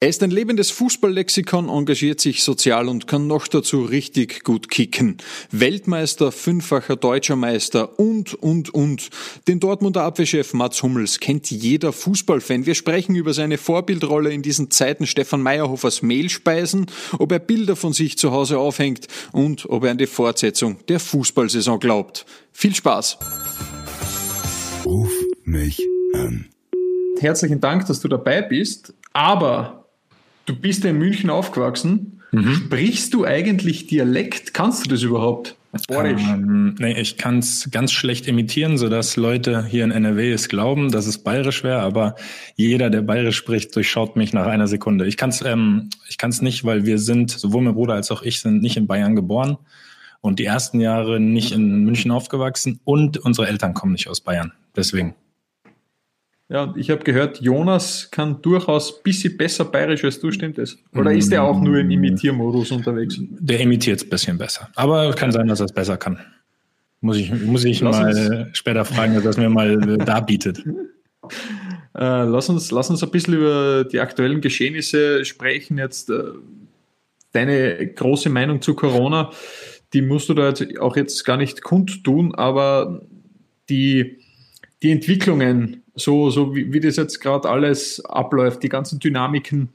[0.00, 5.16] Er ist ein lebendes Fußballlexikon, engagiert sich sozial und kann noch dazu richtig gut kicken.
[5.50, 9.08] Weltmeister, fünffacher deutscher Meister und, und, und.
[9.48, 12.64] Den Dortmunder Abwehrchef Mats Hummels kennt jeder Fußballfan.
[12.64, 16.86] Wir sprechen über seine Vorbildrolle in diesen Zeiten Stefan Meyerhofers Mehlspeisen,
[17.18, 21.00] ob er Bilder von sich zu Hause aufhängt und ob er an die Fortsetzung der
[21.00, 22.24] Fußballsaison glaubt.
[22.52, 23.18] Viel Spaß!
[24.84, 25.10] Ruf
[25.42, 25.84] mich
[26.14, 26.46] an.
[27.18, 28.94] Herzlichen Dank, dass du dabei bist.
[29.12, 29.87] Aber
[30.48, 32.22] Du bist ja in München aufgewachsen.
[32.32, 32.54] Mhm.
[32.54, 34.54] Sprichst du eigentlich Dialekt?
[34.54, 35.56] Kannst du das überhaupt?
[36.34, 40.90] Ähm, nee, ich kann es ganz schlecht imitieren, sodass Leute hier in NRW es glauben,
[40.90, 42.14] dass es bayerisch wäre, aber
[42.56, 45.06] jeder, der bayerisch spricht, durchschaut mich nach einer Sekunde.
[45.06, 48.22] Ich kann es ähm, ich kann's nicht, weil wir sind, sowohl mein Bruder als auch
[48.22, 49.58] ich, sind nicht in Bayern geboren
[50.22, 54.52] und die ersten Jahre nicht in München aufgewachsen und unsere Eltern kommen nicht aus Bayern.
[54.74, 55.14] Deswegen.
[56.50, 60.78] Ja, ich habe gehört, Jonas kann durchaus ein bisschen besser bayerisch als du, stimmt das?
[60.94, 63.16] Oder ist er auch nur im Imitiermodus unterwegs?
[63.20, 64.70] Der imitiert es ein bisschen besser.
[64.74, 66.18] Aber kann sein, dass er es besser kann.
[67.02, 70.62] Muss ich, muss ich mal später fragen, dass er es mir mal äh, darbietet.
[71.94, 75.78] Äh, lass, uns, lass uns ein bisschen über die aktuellen Geschehnisse sprechen.
[75.78, 76.22] Jetzt äh,
[77.32, 79.32] deine große Meinung zu Corona,
[79.92, 83.02] die musst du da jetzt auch jetzt gar nicht kundtun, aber
[83.68, 84.18] die,
[84.82, 89.70] die Entwicklungen so, so wie, wie das jetzt gerade alles abläuft, die ganzen Dynamiken,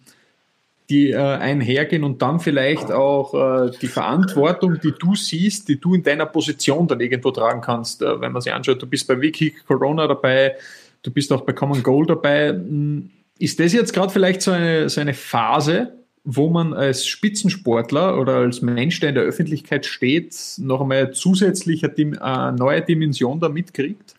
[0.89, 5.95] die äh, einhergehen und dann vielleicht auch äh, die Verantwortung, die du siehst, die du
[5.95, 8.01] in deiner Position dann irgendwo tragen kannst.
[8.01, 10.55] Äh, wenn man sich anschaut, du bist bei Wiki Corona dabei,
[11.01, 12.49] du bist auch bei Common Goal dabei.
[12.49, 15.93] Hm, ist das jetzt gerade vielleicht so eine, so eine Phase,
[16.25, 21.83] wo man als Spitzensportler oder als Mensch, der in der Öffentlichkeit steht, noch einmal zusätzlich
[21.83, 24.15] eine neue Dimension da mitkriegt?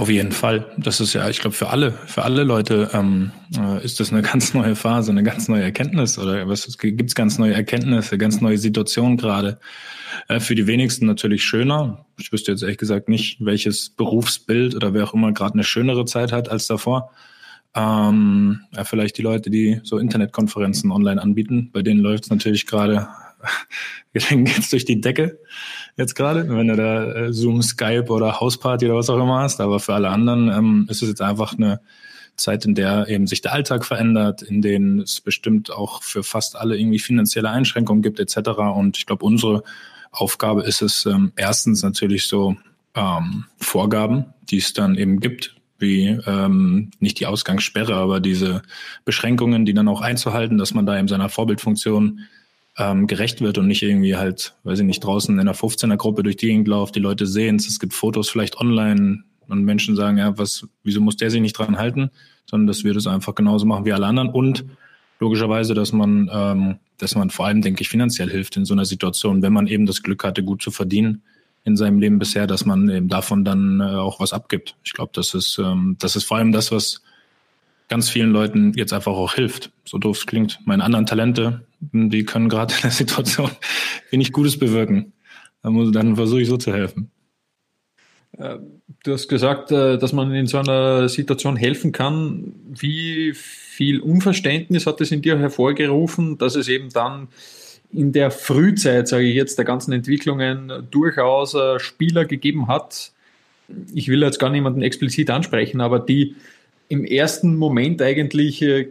[0.00, 0.66] Auf jeden Fall.
[0.78, 4.22] Das ist ja, ich glaube, für alle, für alle Leute ähm, äh, ist das eine
[4.32, 8.56] ganz neue Phase, eine ganz neue Erkenntnis oder was gibt's ganz neue Erkenntnisse, ganz neue
[8.56, 9.58] Situationen gerade.
[10.26, 12.06] Äh, für die wenigsten natürlich schöner.
[12.18, 16.06] Ich wüsste jetzt ehrlich gesagt nicht, welches Berufsbild oder wer auch immer gerade eine schönere
[16.06, 17.10] Zeit hat als davor.
[17.74, 22.66] Ähm, ja, vielleicht die Leute, die so Internetkonferenzen online anbieten, bei denen läuft es natürlich
[22.66, 23.06] gerade
[24.12, 25.38] geht's durch die Decke
[25.96, 29.60] jetzt gerade, wenn du da äh, Zoom, Skype oder Hausparty oder was auch immer hast.
[29.60, 31.80] Aber für alle anderen ähm, ist es jetzt einfach eine
[32.36, 36.56] Zeit, in der eben sich der Alltag verändert, in denen es bestimmt auch für fast
[36.56, 38.50] alle irgendwie finanzielle Einschränkungen gibt etc.
[38.74, 39.62] Und ich glaube, unsere
[40.10, 42.56] Aufgabe ist es ähm, erstens natürlich so
[42.94, 48.62] ähm, Vorgaben, die es dann eben gibt, wie ähm, nicht die Ausgangssperre, aber diese
[49.04, 52.20] Beschränkungen, die dann auch einzuhalten, dass man da eben seiner Vorbildfunktion
[52.80, 56.36] ähm, gerecht wird und nicht irgendwie halt, weiß ich nicht, draußen in einer 15er-Gruppe durch
[56.36, 60.16] die Gegend läuft, die Leute sehen es, es gibt Fotos vielleicht online und Menschen sagen,
[60.16, 62.10] ja, was, wieso muss der sich nicht dran halten,
[62.46, 64.64] sondern dass wir das einfach genauso machen wie alle anderen und
[65.18, 68.86] logischerweise, dass man, ähm, dass man vor allem, denke ich, finanziell hilft in so einer
[68.86, 71.22] Situation, wenn man eben das Glück hatte, gut zu verdienen
[71.64, 74.76] in seinem Leben bisher, dass man eben davon dann äh, auch was abgibt.
[74.84, 77.02] Ich glaube, das ist, ähm, das ist vor allem das, was
[77.90, 79.70] ganz vielen Leuten jetzt einfach auch hilft.
[79.84, 80.60] So doof es klingt.
[80.64, 83.50] Meine anderen Talente, die können gerade in der Situation
[84.10, 85.12] wenig Gutes bewirken.
[85.62, 87.10] Dann, dann versuche ich so zu helfen.
[88.38, 88.58] Äh,
[89.02, 92.54] du hast gesagt, äh, dass man in so einer Situation helfen kann.
[92.68, 97.28] Wie viel Unverständnis hat es in dir hervorgerufen, dass es eben dann
[97.92, 103.12] in der Frühzeit, sage ich jetzt, der ganzen Entwicklungen durchaus äh, Spieler gegeben hat?
[103.92, 106.36] Ich will jetzt gar niemanden explizit ansprechen, aber die
[106.90, 108.88] im ersten Moment eigentlich äh,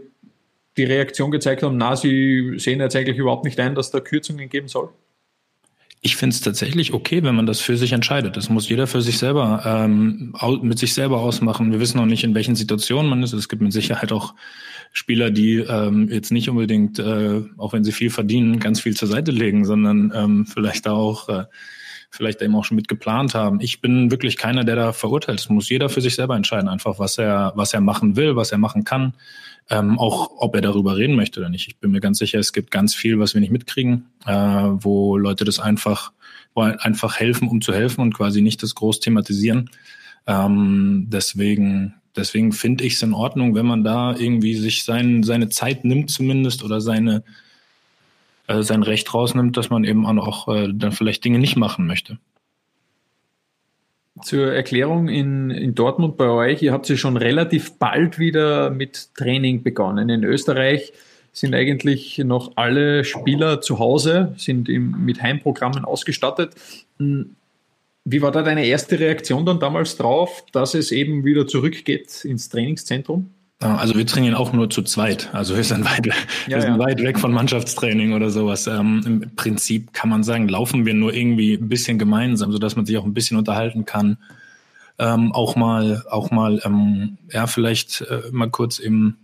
[0.77, 4.49] die Reaktion gezeigt haben, na, sie sehen jetzt eigentlich überhaupt nicht ein, dass da Kürzungen
[4.49, 4.89] geben soll?
[6.01, 8.37] Ich finde es tatsächlich okay, wenn man das für sich entscheidet.
[8.37, 11.73] Das muss jeder für sich selber ähm, mit sich selber ausmachen.
[11.73, 13.33] Wir wissen noch nicht, in welchen Situationen man ist.
[13.33, 14.33] Es gibt mit Sicherheit auch
[14.93, 19.09] Spieler, die ähm, jetzt nicht unbedingt, äh, auch wenn sie viel verdienen, ganz viel zur
[19.09, 21.43] Seite legen, sondern ähm, vielleicht auch äh,
[22.09, 23.61] vielleicht eben auch schon mit geplant haben.
[23.61, 25.39] Ich bin wirklich keiner, der da verurteilt.
[25.39, 28.51] Es muss jeder für sich selber entscheiden, einfach was er, was er machen will, was
[28.51, 29.13] er machen kann,
[29.69, 31.67] ähm, auch ob er darüber reden möchte oder nicht.
[31.67, 35.17] Ich bin mir ganz sicher, es gibt ganz viel, was wir nicht mitkriegen, äh, wo
[35.17, 36.11] Leute das einfach,
[36.55, 39.69] einfach helfen, um zu helfen und quasi nicht das groß thematisieren.
[40.27, 45.49] Ähm, deswegen deswegen finde ich es in Ordnung, wenn man da irgendwie sich sein, seine
[45.49, 47.23] Zeit nimmt zumindest oder seine
[48.49, 52.17] äh, sein Recht rausnimmt, dass man eben auch äh, dann vielleicht Dinge nicht machen möchte.
[54.23, 59.13] Zur Erklärung in, in Dortmund bei euch, ihr habt ja schon relativ bald wieder mit
[59.15, 60.09] Training begonnen.
[60.09, 60.91] In Österreich
[61.31, 66.55] sind eigentlich noch alle Spieler zu Hause, sind im, mit Heimprogrammen ausgestattet.
[66.97, 67.35] Hm,
[68.03, 72.49] wie war da deine erste Reaktion dann damals drauf, dass es eben wieder zurückgeht ins
[72.49, 73.29] Trainingszentrum?
[73.61, 75.33] Also wir trainieren auch nur zu zweit.
[75.33, 76.13] Also wir sind weit, ja,
[76.47, 76.79] wir sind ja.
[76.79, 78.67] weit weg von Mannschaftstraining oder sowas.
[78.67, 82.85] Ähm, Im Prinzip kann man sagen, laufen wir nur irgendwie ein bisschen gemeinsam, sodass man
[82.85, 84.17] sich auch ein bisschen unterhalten kann.
[84.97, 89.15] Ähm, auch mal, auch mal, ähm, ja, vielleicht äh, mal kurz im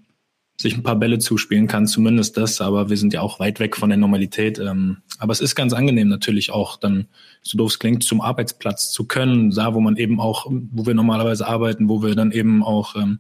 [0.58, 3.76] sich ein paar Bälle zuspielen kann, zumindest das, aber wir sind ja auch weit weg
[3.76, 4.58] von der Normalität.
[4.58, 7.08] Ähm, aber es ist ganz angenehm natürlich auch dann,
[7.42, 10.94] so doof es klingt, zum Arbeitsplatz zu können, da wo man eben auch, wo wir
[10.94, 13.20] normalerweise arbeiten, wo wir dann eben auch ähm,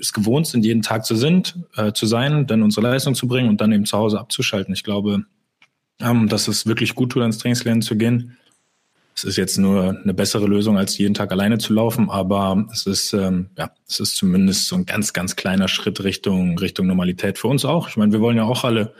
[0.00, 3.48] es gewohnt sind, jeden Tag zu sind, äh, zu sein, dann unsere Leistung zu bringen
[3.48, 4.74] und dann eben zu Hause abzuschalten.
[4.74, 5.24] Ich glaube,
[6.00, 8.36] ähm, dass es wirklich gut tut, ans Trainingsgelände zu gehen.
[9.14, 12.86] Es ist jetzt nur eine bessere Lösung, als jeden Tag alleine zu laufen, aber es
[12.86, 17.36] ist, ähm, ja, es ist zumindest so ein ganz, ganz kleiner Schritt Richtung, Richtung Normalität
[17.36, 17.88] für uns auch.
[17.88, 18.94] Ich meine, wir wollen ja auch alle,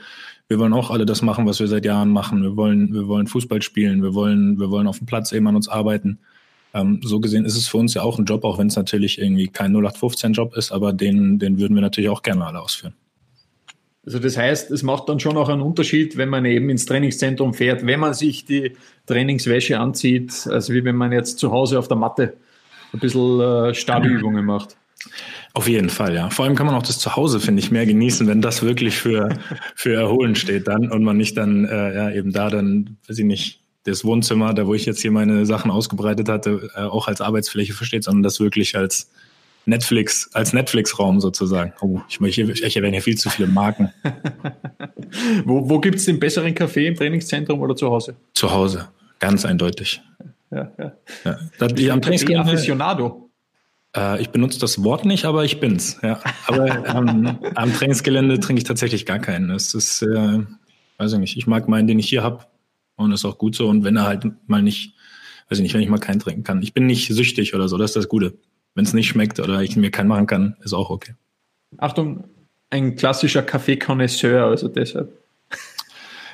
[0.49, 2.43] wir wollen auch alle das machen, was wir seit Jahren machen.
[2.43, 5.55] Wir wollen, wir wollen Fußball spielen, wir wollen, wir wollen auf dem Platz eben an
[5.55, 6.19] uns arbeiten.
[6.73, 9.19] Ähm, so gesehen ist es für uns ja auch ein Job, auch wenn es natürlich
[9.19, 12.93] irgendwie kein 0815-Job ist, aber den, den würden wir natürlich auch gerne alle ausführen.
[14.05, 17.53] Also das heißt, es macht dann schon auch einen Unterschied, wenn man eben ins Trainingszentrum
[17.53, 18.75] fährt, wenn man sich die
[19.05, 22.33] Trainingswäsche anzieht, als wie wenn man jetzt zu Hause auf der Matte
[22.93, 24.77] ein bisschen äh, Stabübungen macht.
[25.53, 26.29] Auf jeden Fall, ja.
[26.29, 29.29] Vor allem kann man auch das Zuhause, finde ich, mehr genießen, wenn das wirklich für,
[29.75, 33.25] für Erholen steht dann und man nicht dann äh, ja, eben da dann, weiß ich
[33.25, 37.21] nicht, das Wohnzimmer, da wo ich jetzt hier meine Sachen ausgebreitet hatte, äh, auch als
[37.21, 39.09] Arbeitsfläche versteht, sondern das wirklich als
[39.65, 41.73] Netflix, als Netflix-Raum sozusagen.
[41.81, 43.91] Oh, ich, ich, ich erwähne hier viel zu viele Marken.
[45.45, 48.15] wo wo gibt es den besseren Kaffee im Trainingszentrum oder zu Hause?
[48.33, 48.89] Zu Hause,
[49.19, 50.01] ganz eindeutig.
[50.51, 50.93] Ja, ja.
[51.25, 51.37] ja.
[51.59, 53.29] Das, ich am Trainingsgelände, Aficionado.
[53.95, 55.99] Äh, ich benutze das Wort nicht, aber ich bin's.
[56.01, 56.19] Ja.
[56.47, 59.51] Aber ähm, am Trainingsgelände trinke ich tatsächlich gar keinen.
[59.51, 60.39] Es ist, äh,
[60.97, 62.45] weiß ich nicht, ich mag meinen, den ich hier habe
[62.99, 63.67] und ist auch gut so.
[63.67, 64.93] Und wenn er halt mal nicht,
[65.49, 66.61] weiß ich nicht, wenn ich mal keinen trinken kann.
[66.61, 68.33] Ich bin nicht süchtig oder so, das ist das Gute.
[68.75, 71.13] Wenn es nicht schmeckt oder ich mir keinen machen kann, ist auch okay.
[71.77, 72.25] Achtung,
[72.69, 75.11] ein klassischer Kaffeekonnoisseur, also deshalb.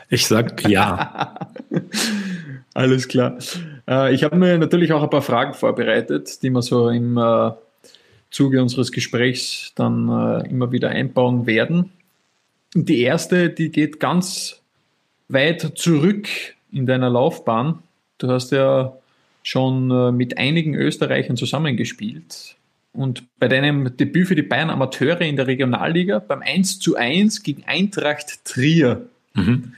[0.09, 1.49] Ich sag ja.
[2.73, 3.37] Alles klar.
[3.87, 7.51] Äh, ich habe mir natürlich auch ein paar Fragen vorbereitet, die wir so im äh,
[8.29, 11.91] Zuge unseres Gesprächs dann äh, immer wieder einbauen werden.
[12.75, 14.61] Und die erste, die geht ganz
[15.29, 16.27] weit zurück
[16.75, 17.79] in deiner Laufbahn.
[18.17, 18.93] Du hast ja
[19.43, 22.55] schon äh, mit einigen Österreichern zusammengespielt.
[22.91, 27.43] Und bei deinem Debüt für die Bayern Amateure in der Regionalliga beim 1 zu 1
[27.43, 29.73] gegen Eintracht Trier mhm.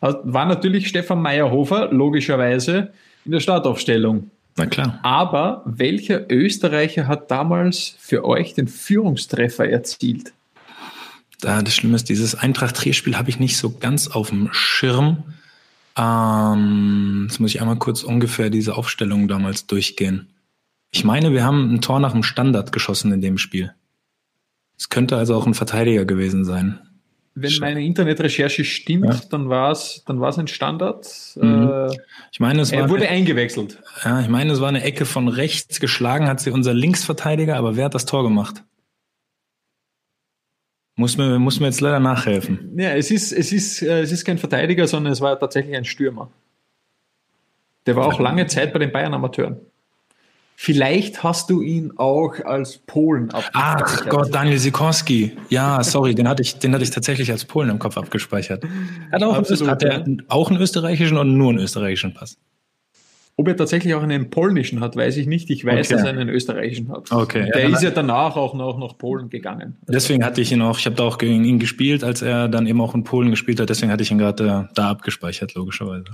[0.00, 2.92] war natürlich Stefan Meyerhofer logischerweise
[3.24, 4.30] in der Startaufstellung.
[4.56, 5.00] Na klar.
[5.02, 10.32] Aber welcher Österreicher hat damals für euch den Führungstreffer erzielt?
[11.40, 15.24] das Schlimme ist, dieses Eintracht-Trier-Spiel habe ich nicht so ganz auf dem Schirm.
[15.96, 20.28] Ähm, jetzt muss ich einmal kurz ungefähr diese Aufstellung damals durchgehen.
[20.90, 23.74] Ich meine, wir haben ein Tor nach dem Standard geschossen in dem Spiel.
[24.78, 26.80] Es könnte also auch ein Verteidiger gewesen sein.
[27.34, 29.20] Wenn meine Internetrecherche stimmt, ja.
[29.30, 31.06] dann war es dann war's ein Standard.
[31.36, 31.70] Mhm.
[31.70, 31.96] Äh,
[32.30, 33.82] ich meine, es er wurde eingewechselt.
[34.04, 37.76] Ja, ich meine, es war eine Ecke von rechts geschlagen, hat sie unser Linksverteidiger, aber
[37.76, 38.64] wer hat das Tor gemacht?
[40.94, 42.72] Muss mir, muss mir jetzt leider nachhelfen.
[42.76, 45.84] Ja, es ist, es, ist, äh, es ist kein Verteidiger, sondern es war tatsächlich ein
[45.84, 46.30] Stürmer.
[47.86, 49.56] Der war auch lange Zeit bei den Bayern Amateuren.
[50.54, 53.82] Vielleicht hast du ihn auch als Polen abgespeichert.
[53.84, 55.36] Ach Gott, Daniel Sikorski.
[55.48, 58.62] Ja, sorry, den hatte ich, den hatte ich tatsächlich als Polen im Kopf abgespeichert.
[59.10, 62.36] Hat, auch Absolut, hat er auch einen österreichischen und nur einen österreichischen Pass?
[63.42, 65.50] Ob er tatsächlich auch einen polnischen hat, weiß ich nicht.
[65.50, 65.96] Ich weiß, okay.
[65.96, 67.10] dass er einen österreichischen hat.
[67.10, 67.50] Okay.
[67.52, 69.78] Der ja, ist ja danach auch noch nach Polen gegangen.
[69.88, 72.68] Deswegen hatte ich ihn auch, ich habe da auch gegen ihn gespielt, als er dann
[72.68, 73.68] eben auch in Polen gespielt hat.
[73.68, 76.04] Deswegen hatte ich ihn gerade äh, da abgespeichert, logischerweise.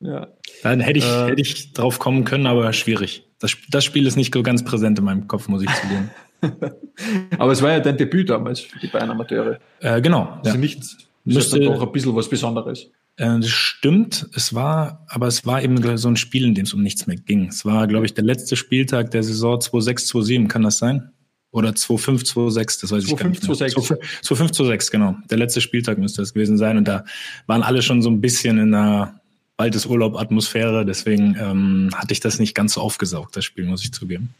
[0.00, 0.28] Ja.
[0.62, 3.26] Dann hätte ich, äh, hätte ich drauf kommen können, aber schwierig.
[3.38, 6.10] Das, das Spiel ist nicht so ganz präsent in meinem Kopf, muss ich zugeben.
[7.38, 9.60] aber es war ja dein Debüt damals für die Bayern Amateure.
[9.80, 10.40] Äh, genau.
[10.44, 10.60] Also ja.
[10.60, 10.82] nicht,
[11.24, 12.90] müsste ist doch ein bisschen was Besonderes.
[13.20, 16.72] Äh, das stimmt, es war, aber es war eben so ein Spiel, in dem es
[16.72, 17.48] um nichts mehr ging.
[17.48, 21.10] Es war, glaube ich, der letzte Spieltag der Saison 2-6, 2-7, kann das sein?
[21.50, 23.42] Oder 2-5, 2-6, das weiß 2, ich gar nicht.
[23.42, 25.16] 2-5, 2-5, 2-6, genau.
[25.28, 26.78] Der letzte Spieltag müsste das gewesen sein.
[26.78, 27.04] Und da
[27.46, 29.20] waren alle schon so ein bisschen in einer
[29.58, 30.86] bald ist Urlaub-Atmosphäre.
[30.86, 34.30] Deswegen ähm, hatte ich das nicht ganz so aufgesaugt, das Spiel, muss ich zugeben.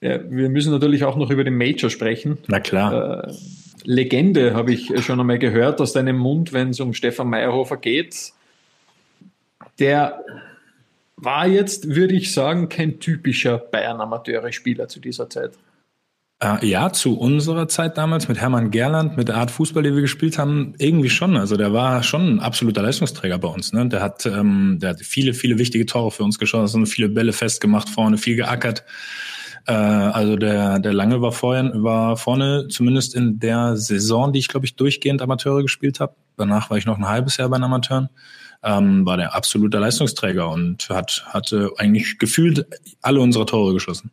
[0.00, 2.38] Ja, wir müssen natürlich auch noch über den Major sprechen.
[2.46, 3.28] Na klar.
[3.28, 3.34] Äh,
[3.84, 8.32] Legende habe ich schon einmal gehört aus deinem Mund, wenn es um Stefan Meyerhofer geht.
[9.78, 10.24] Der
[11.16, 15.52] war jetzt, würde ich sagen, kein typischer Bayern-Amateure-Spieler zu dieser Zeit.
[16.42, 20.00] Äh, ja, zu unserer Zeit damals mit Hermann Gerland, mit der Art Fußball, die wir
[20.00, 21.36] gespielt haben, irgendwie schon.
[21.36, 23.74] Also der war schon ein absoluter Leistungsträger bei uns.
[23.74, 23.86] Ne?
[23.88, 27.90] Der hat, ähm, der hat viele, viele wichtige Tore für uns geschossen, viele Bälle festgemacht
[27.90, 28.84] vorne, viel geackert.
[29.66, 34.48] Äh, also der, der Lange war vorher war vorne, zumindest in der Saison, die ich,
[34.48, 36.14] glaube ich, durchgehend Amateure gespielt habe.
[36.36, 38.08] Danach war ich noch ein halbes Jahr bei den Amateuren.
[38.62, 42.66] Ähm, war der absolute Leistungsträger und hat hatte eigentlich gefühlt
[43.00, 44.10] alle unsere Tore geschossen.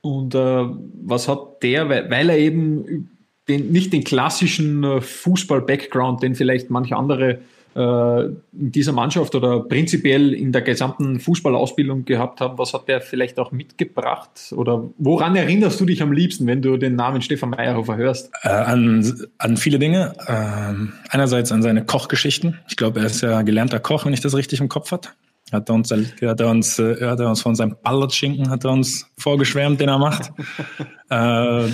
[0.00, 0.64] Und äh,
[1.04, 3.08] was hat der, weil, er eben
[3.48, 7.38] den, nicht den klassischen äh, Fußball-Background, den vielleicht manche andere
[7.74, 13.38] in dieser Mannschaft oder prinzipiell in der gesamten Fußballausbildung gehabt haben, was hat der vielleicht
[13.38, 14.52] auch mitgebracht?
[14.54, 18.30] Oder woran erinnerst du dich am liebsten, wenn du den Namen Stefan Meyerhofer hörst?
[18.42, 20.14] Äh, an, an viele Dinge.
[20.26, 20.74] Äh,
[21.08, 22.58] einerseits an seine Kochgeschichten.
[22.68, 25.14] Ich glaube, er ist ja gelernter Koch, wenn ich das richtig im Kopf hat.
[25.52, 28.70] Hat er uns, hat er uns, äh, hat er uns von seinem Ballertschinken hat er
[28.70, 30.32] uns vorgeschwärmt, den er macht.
[31.10, 31.68] äh,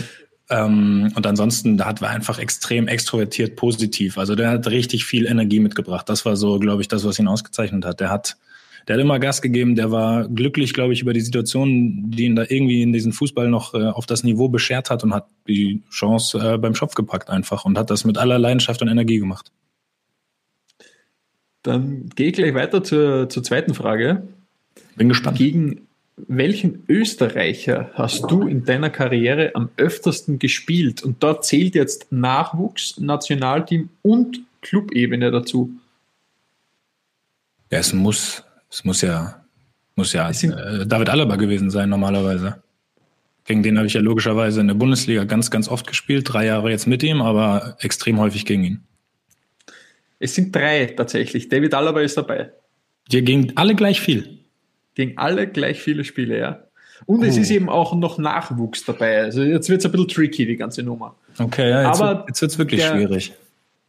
[0.51, 4.17] ähm, und ansonsten, da hat er einfach extrem extrovertiert positiv.
[4.17, 6.09] Also der hat richtig viel Energie mitgebracht.
[6.09, 8.01] Das war so, glaube ich, das, was ihn ausgezeichnet hat.
[8.01, 8.39] Der hat,
[8.87, 9.75] der hat immer Gas gegeben.
[9.75, 13.49] Der war glücklich, glaube ich, über die Situation, die ihn da irgendwie in diesen Fußball
[13.49, 17.29] noch äh, auf das Niveau beschert hat und hat die Chance äh, beim Schopf gepackt
[17.29, 19.53] einfach und hat das mit aller Leidenschaft und Energie gemacht.
[21.63, 24.23] Dann gehe ich gleich weiter zur, zur zweiten Frage.
[24.97, 25.37] Bin gespannt.
[25.37, 25.88] Gegen
[26.27, 31.03] welchen Österreicher hast du in deiner Karriere am öftersten gespielt?
[31.03, 35.71] Und dort zählt jetzt Nachwuchs, Nationalteam und Clubebene dazu.
[37.71, 39.45] Ja, es muss, es muss ja,
[39.95, 42.63] muss ja äh, David Alaba gewesen sein normalerweise.
[43.45, 46.33] Gegen den habe ich ja logischerweise in der Bundesliga ganz, ganz oft gespielt.
[46.33, 48.81] Drei Jahre jetzt mit ihm, aber extrem häufig gegen ihn.
[50.19, 51.49] Es sind drei tatsächlich.
[51.49, 52.51] David Alaba ist dabei.
[53.09, 54.38] Wir gegen alle gleich viel
[54.99, 56.65] gegen alle gleich viele Spiele, ja.
[57.07, 57.23] Und oh.
[57.23, 59.23] es ist eben auch noch Nachwuchs dabei.
[59.23, 61.15] Also jetzt wird es ein bisschen tricky, die ganze Nummer.
[61.39, 63.33] Okay, ja, jetzt, Aber jetzt wird es wirklich der, schwierig.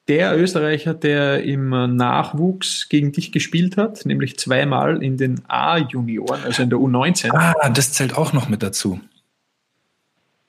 [0.08, 6.62] Der Österreicher, der im Nachwuchs gegen dich gespielt hat, nämlich zweimal in den A-Junioren, also
[6.62, 7.32] in der U19.
[7.34, 9.00] Ah, das zählt auch noch mit dazu.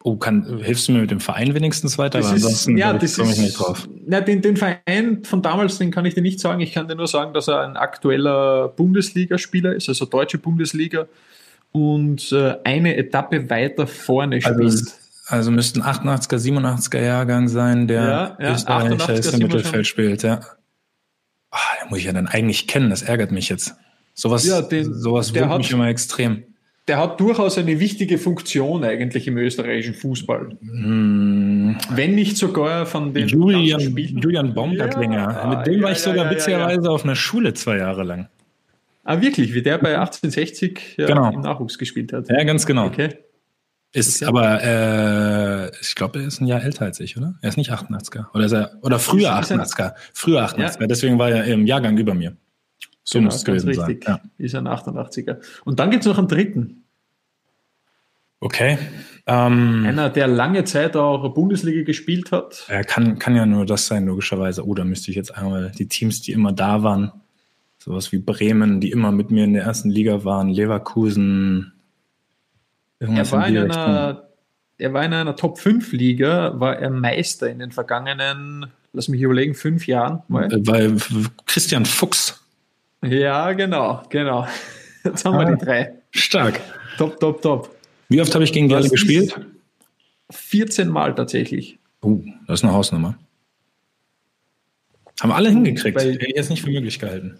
[0.02, 2.18] Oh, kann, hilfst du mir mit dem Verein wenigstens weiter?
[2.20, 3.86] Das ansonsten ja, das komme ich nicht drauf.
[4.06, 6.60] Na, den, den Verein von damals, den kann ich dir nicht sagen.
[6.60, 11.06] Ich kann dir nur sagen, dass er ein aktueller Bundesligaspieler ist, also deutsche Bundesliga
[11.72, 14.94] und äh, eine Etappe weiter vorne also, spielt.
[15.26, 20.40] Also müssten 88er, 87er Jahrgang sein, der ja, ja, Österreicher ist im Mittelfeld spielt, ja.
[21.52, 23.74] Oh, den muss ich ja dann eigentlich kennen, das ärgert mich jetzt.
[24.14, 26.44] Sowas, ja, den, sowas wurmt mich immer extrem
[26.88, 30.56] der hat durchaus eine wichtige Funktion eigentlich im österreichischen Fußball.
[30.60, 31.76] Hm.
[31.90, 35.16] Wenn nicht sogar von den Julian, Julian Baumgartlinger.
[35.16, 38.28] Ja, Mit dem ja, war ich sogar ja, witzigerweise auf einer Schule zwei Jahre lang.
[39.04, 39.54] Ah, wirklich?
[39.54, 41.30] Wie der bei 1860 genau.
[41.32, 42.28] im Nachwuchs gespielt hat?
[42.28, 42.86] Ja, ganz genau.
[42.86, 43.10] Okay.
[43.92, 47.34] Ist aber, äh, ich glaube, er ist ein Jahr älter als ich, oder?
[47.42, 48.26] Er ist nicht 88er.
[48.34, 49.94] Oder, ist er, oder früher 88er.
[50.12, 50.86] Früher 88er.
[50.86, 52.36] Deswegen war er im Jahrgang über mir.
[53.04, 54.04] So genau, muss es gewesen richtig.
[54.04, 54.20] sein.
[54.38, 54.44] Ja.
[54.44, 55.38] Ist ein 88er.
[55.64, 56.84] Und dann gibt es noch einen dritten.
[58.40, 58.78] Okay.
[59.26, 62.64] Ähm, Einer, der lange Zeit auch Bundesliga gespielt hat.
[62.68, 64.66] Er kann, kann ja nur das sein, logischerweise.
[64.66, 67.12] Oh, da müsste ich jetzt einmal die Teams, die immer da waren,
[67.78, 71.72] sowas wie Bremen, die immer mit mir in der ersten Liga waren, Leverkusen.
[72.98, 74.28] Er war, in einer,
[74.78, 79.86] er war in einer Top-5-Liga, war er Meister in den vergangenen, lass mich überlegen, fünf
[79.86, 80.22] Jahren.
[80.28, 80.48] Mal.
[80.50, 80.96] Weil
[81.46, 82.39] Christian Fuchs
[83.02, 84.46] ja, genau, genau.
[85.04, 85.94] Jetzt haben ah, wir die drei.
[86.10, 86.60] Stark.
[86.98, 87.76] Top, top, top.
[88.08, 89.34] Wie oft habe ich gegen alle gespielt?
[90.30, 91.78] 14 Mal tatsächlich.
[92.02, 93.16] Oh, das ist eine Hausnummer.
[95.20, 95.96] Haben alle hingekriegt.
[95.96, 97.38] Bei, Hätte ich jetzt nicht für möglich gehalten.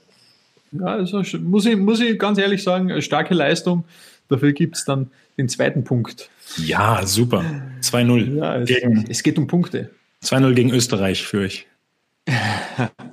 [0.73, 3.85] Ja, also muss ich, muss ich ganz ehrlich sagen, starke Leistung.
[4.29, 6.31] Dafür gibt es dann den zweiten Punkt.
[6.57, 7.45] Ja, super.
[7.83, 8.37] 2-0.
[8.37, 8.71] Ja, es,
[9.09, 9.91] es, geht um Punkte.
[10.23, 11.67] 2-0 gegen Österreich für euch.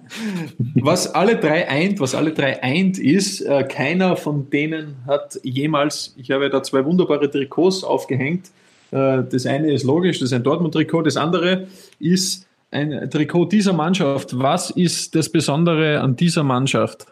[0.75, 6.15] was alle drei eint, was alle drei eint, ist, äh, keiner von denen hat jemals,
[6.17, 8.51] ich habe da zwei wunderbare Trikots aufgehängt.
[8.91, 11.67] Äh, das eine ist logisch, das ist ein Dortmund-Trikot, das andere
[11.99, 14.37] ist ein Trikot dieser Mannschaft.
[14.37, 17.07] Was ist das Besondere an dieser Mannschaft?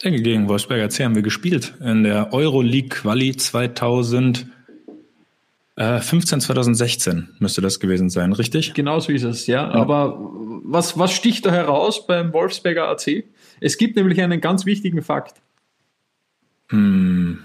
[0.00, 4.46] Gegen Wolfsberger C haben wir gespielt in der Euroleague Quali 2000.
[5.76, 8.74] 15 2016 müsste das gewesen sein, richtig?
[8.74, 9.64] Genau so ist es, ja.
[9.64, 9.70] ja.
[9.72, 10.18] Aber
[10.64, 13.24] was, was sticht da heraus beim Wolfsberger AC?
[13.60, 15.40] Es gibt nämlich einen ganz wichtigen Fakt.
[16.68, 17.38] Hm.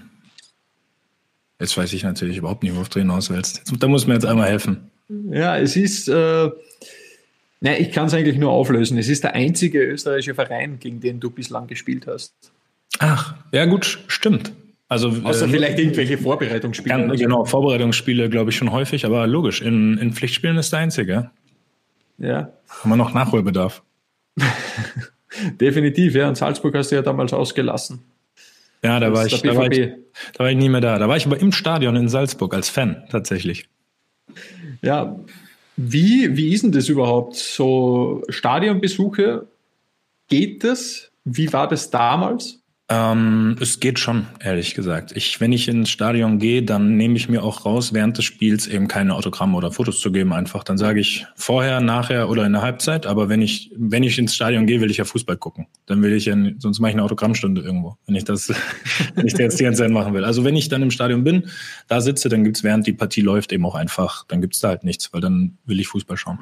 [1.58, 3.62] Jetzt weiß ich natürlich überhaupt nicht, worauf du hinaus willst.
[3.78, 4.90] Da muss mir jetzt einmal helfen.
[5.08, 6.50] Ja, es ist, äh,
[7.60, 8.96] na, ich kann es eigentlich nur auflösen.
[8.96, 12.32] Es ist der einzige österreichische Verein, gegen den du bislang gespielt hast.
[13.00, 14.52] Ach, ja gut, stimmt.
[14.90, 16.98] Also, Außer äh, vielleicht irgendwelche Vorbereitungsspiele.
[16.98, 21.30] Ja, genau, Vorbereitungsspiele glaube ich schon häufig, aber logisch, in, in Pflichtspielen ist der einzige.
[22.18, 22.52] Ja.
[22.68, 23.84] Haben wir noch Nachholbedarf.
[25.60, 26.28] Definitiv, ja.
[26.28, 28.00] Und Salzburg hast du ja damals ausgelassen.
[28.82, 29.92] Ja, da war, ich, da, war ich,
[30.32, 30.98] da war ich nie mehr da.
[30.98, 33.68] Da war ich aber im Stadion in Salzburg als Fan tatsächlich.
[34.82, 35.20] Ja,
[35.76, 37.36] wie, wie ist denn das überhaupt?
[37.36, 39.46] So Stadionbesuche,
[40.28, 41.12] geht das?
[41.24, 42.59] Wie war das damals?
[42.92, 45.12] Ähm, es geht schon, ehrlich gesagt.
[45.14, 48.66] Ich, wenn ich ins Stadion gehe, dann nehme ich mir auch raus, während des Spiels
[48.66, 50.32] eben keine Autogramme oder Fotos zu geben.
[50.32, 53.06] Einfach, dann sage ich vorher, nachher oder in der Halbzeit.
[53.06, 55.68] Aber wenn ich, wenn ich ins Stadion gehe, will ich ja Fußball gucken.
[55.86, 58.48] Dann will ich ja, sonst mache ich eine Autogrammstunde irgendwo, wenn ich das,
[59.14, 60.24] wenn ich das jetzt die ganze Zeit machen will.
[60.24, 61.48] Also wenn ich dann im Stadion bin,
[61.86, 64.82] da sitze, dann gibt's während die Partie läuft eben auch einfach, dann gibt's da halt
[64.82, 66.40] nichts, weil dann will ich Fußball schauen.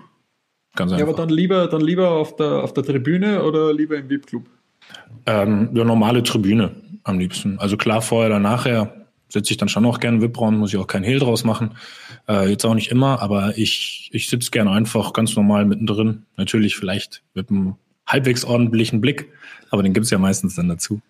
[0.76, 1.06] Ganz einfach.
[1.06, 4.44] Ja, aber dann lieber, dann lieber auf der, auf der Tribüne oder lieber im VIP-Club?
[5.26, 6.72] Ähm, ja, normale Tribüne
[7.04, 7.58] am liebsten.
[7.58, 8.92] Also klar, vorher oder nachher
[9.28, 11.72] sitze ich dann schon auch gerne VIP-Raum, muss ich auch keinen Hehl draus machen.
[12.28, 16.24] Äh, jetzt auch nicht immer, aber ich, ich sitze gerne einfach ganz normal mittendrin.
[16.36, 19.28] Natürlich vielleicht mit einem halbwegs ordentlichen Blick,
[19.70, 21.00] aber den gibt's ja meistens dann dazu.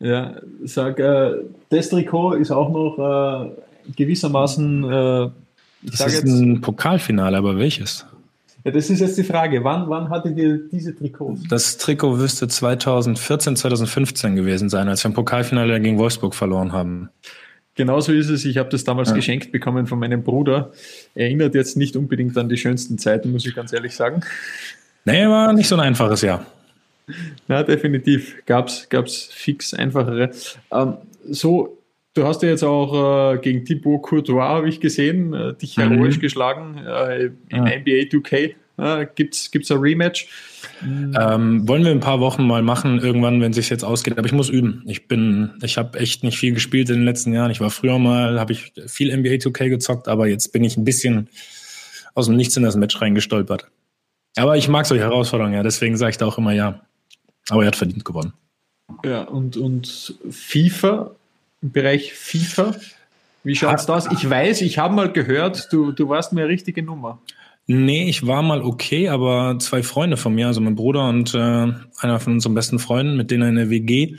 [0.00, 1.32] Ja, sag, äh,
[1.70, 2.98] das Trikot ist auch noch
[3.46, 4.84] äh, gewissermaßen.
[4.84, 5.30] Äh,
[5.82, 8.06] das ist jetzt, ein Pokalfinale, aber welches?
[8.68, 9.64] Ja, das ist jetzt die Frage.
[9.64, 11.40] Wann, wann hattet ihr diese Trikots?
[11.48, 17.08] Das Trikot müsste 2014, 2015 gewesen sein, als wir im Pokalfinale gegen Wolfsburg verloren haben.
[17.76, 18.44] Genauso ist es.
[18.44, 19.14] Ich habe das damals ja.
[19.14, 20.70] geschenkt bekommen von meinem Bruder.
[21.14, 24.20] Erinnert jetzt nicht unbedingt an die schönsten Zeiten, muss ich ganz ehrlich sagen.
[25.06, 26.44] Nee, war nicht so ein einfaches Jahr.
[27.48, 28.44] Ja, definitiv.
[28.44, 30.30] Gab es fix einfachere.
[30.70, 30.98] Ähm,
[31.30, 31.77] so
[32.14, 35.90] Du hast ja jetzt auch äh, gegen Thibaut Courtois, habe ich gesehen, äh, dich mhm.
[35.90, 37.64] heroisch geschlagen äh, im ja.
[37.64, 38.54] NBA 2K.
[38.78, 40.28] Äh, Gibt es ein Rematch?
[40.82, 44.16] Ähm, wollen wir ein paar Wochen mal machen, irgendwann, wenn es sich jetzt ausgeht.
[44.16, 44.84] Aber ich muss üben.
[44.86, 47.50] Ich bin, ich habe echt nicht viel gespielt in den letzten Jahren.
[47.50, 50.84] Ich war früher mal, habe ich viel NBA 2K gezockt, aber jetzt bin ich ein
[50.84, 51.28] bisschen
[52.14, 53.68] aus dem Nichts in das Match reingestolpert.
[54.36, 55.62] Aber ich mag solche Herausforderungen, ja.
[55.64, 56.80] Deswegen sage ich da auch immer ja.
[57.50, 58.32] Aber er hat verdient gewonnen.
[59.04, 61.14] Ja, und, und FIFA
[61.62, 62.74] im Bereich FIFA.
[63.44, 64.08] Wie schaut es aus?
[64.12, 67.20] Ich weiß, ich habe mal gehört, du, du warst mir eine richtige Nummer.
[67.66, 71.38] Nee, ich war mal okay, aber zwei Freunde von mir, also mein Bruder und äh,
[71.38, 74.16] einer von unseren besten Freunden, mit denen er in der WG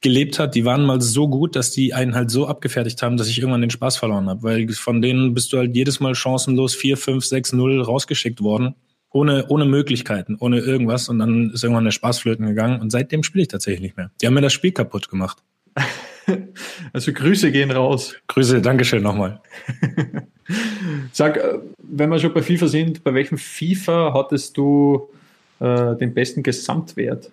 [0.00, 3.28] gelebt hat, die waren mal so gut, dass die einen halt so abgefertigt haben, dass
[3.28, 4.42] ich irgendwann den Spaß verloren habe.
[4.42, 8.74] Weil von denen bist du halt jedes Mal chancenlos 4, 5, 6, 0 rausgeschickt worden.
[9.12, 11.08] Ohne, ohne Möglichkeiten, ohne irgendwas.
[11.08, 12.80] Und dann ist irgendwann der Spaß flöten gegangen.
[12.80, 14.10] Und seitdem spiele ich tatsächlich nicht mehr.
[14.20, 15.38] Die haben mir das Spiel kaputt gemacht.
[16.92, 18.14] Also Grüße gehen raus.
[18.28, 19.40] Grüße, Dankeschön nochmal.
[21.12, 25.08] Sag, äh, wenn wir schon bei FIFA sind, bei welchem FIFA hattest du
[25.60, 27.30] äh, den besten Gesamtwert?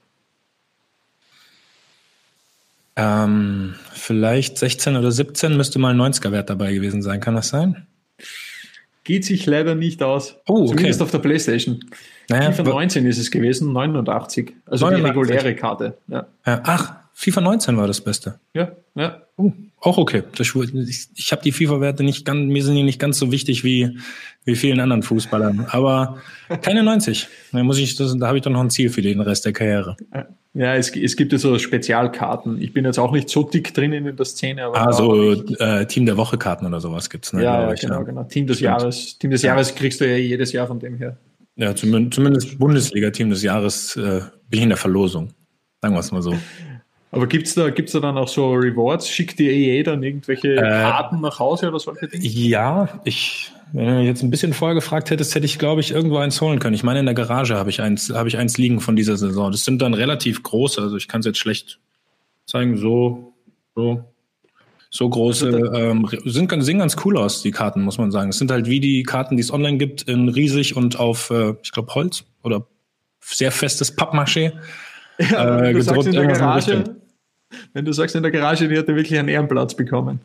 [2.96, 7.20] Ähm, vielleicht 16 oder 17 müsste mal ein 90er-Wert dabei gewesen sein.
[7.20, 7.86] Kann das sein?
[9.04, 10.36] Geht sich leider nicht aus.
[10.48, 10.68] Oh, okay.
[10.70, 11.80] Zumindest auf der Playstation.
[12.28, 14.54] Naja, FIFA 19 ist es gewesen, 89.
[14.66, 15.04] Also 89.
[15.04, 15.98] die reguläre Karte.
[16.08, 16.28] Ja.
[16.44, 18.40] Ach, FIFA 19 war das Beste.
[18.54, 19.24] Ja, ja.
[19.40, 19.52] Uh,
[19.82, 20.22] auch okay.
[20.36, 23.64] Das, ich ich habe die FIFA-Werte nicht ganz, mir sind die nicht ganz so wichtig
[23.64, 23.98] wie,
[24.46, 25.66] wie vielen anderen Fußballern.
[25.72, 26.22] Aber
[26.62, 27.28] keine 90.
[27.54, 29.54] Da muss ich, das, da habe ich dann noch ein Ziel für den Rest der
[29.54, 29.98] Karriere.
[30.54, 32.62] Ja, es, es gibt ja so Spezialkarten.
[32.62, 34.66] Ich bin jetzt auch nicht so dick drinnen in der Szene.
[34.66, 37.34] Aber ah, so äh, Team der Woche-Karten oder sowas gibt's.
[37.34, 38.04] Ne, ja, ich, genau, ja.
[38.04, 38.24] genau.
[38.26, 38.70] Team des Stimmt.
[38.70, 39.18] Jahres.
[39.18, 41.18] Team des Jahres kriegst du ja jedes Jahr von dem her.
[41.56, 45.34] Ja, zumindest, zumindest Bundesliga-Team des Jahres äh, bin ich in der Verlosung.
[45.82, 46.36] Sagen wir es mal so.
[47.12, 49.10] Aber gibt es da, gibt's da dann auch so Rewards?
[49.10, 52.26] Schickt dir EA dann irgendwelche äh, Karten nach Hause oder solche Dinge?
[52.26, 56.17] Ja, ich, wenn du jetzt ein bisschen vorher gefragt hättest, hätte ich, glaube ich, irgendwo
[56.17, 56.76] eins holen können.
[56.76, 59.52] Ich meine, in der Garage habe ich eins, habe ich eins liegen von dieser Saison.
[59.52, 61.80] Das sind dann relativ große, also ich kann es jetzt schlecht
[62.46, 63.34] zeigen, so,
[63.76, 64.04] so,
[64.89, 68.30] so große, ähm, sind, sehen ganz cool aus, die Karten, muss man sagen.
[68.30, 71.54] Es sind halt wie die Karten, die es online gibt, in riesig und auf, äh,
[71.62, 72.67] ich glaube, Holz oder
[73.22, 74.54] sehr festes Pappmaché.
[75.20, 76.84] Ja, äh, gedruckt in der Garage,
[77.74, 80.20] wenn du sagst, in der Garage, die hat er wirklich einen Ehrenplatz bekommen.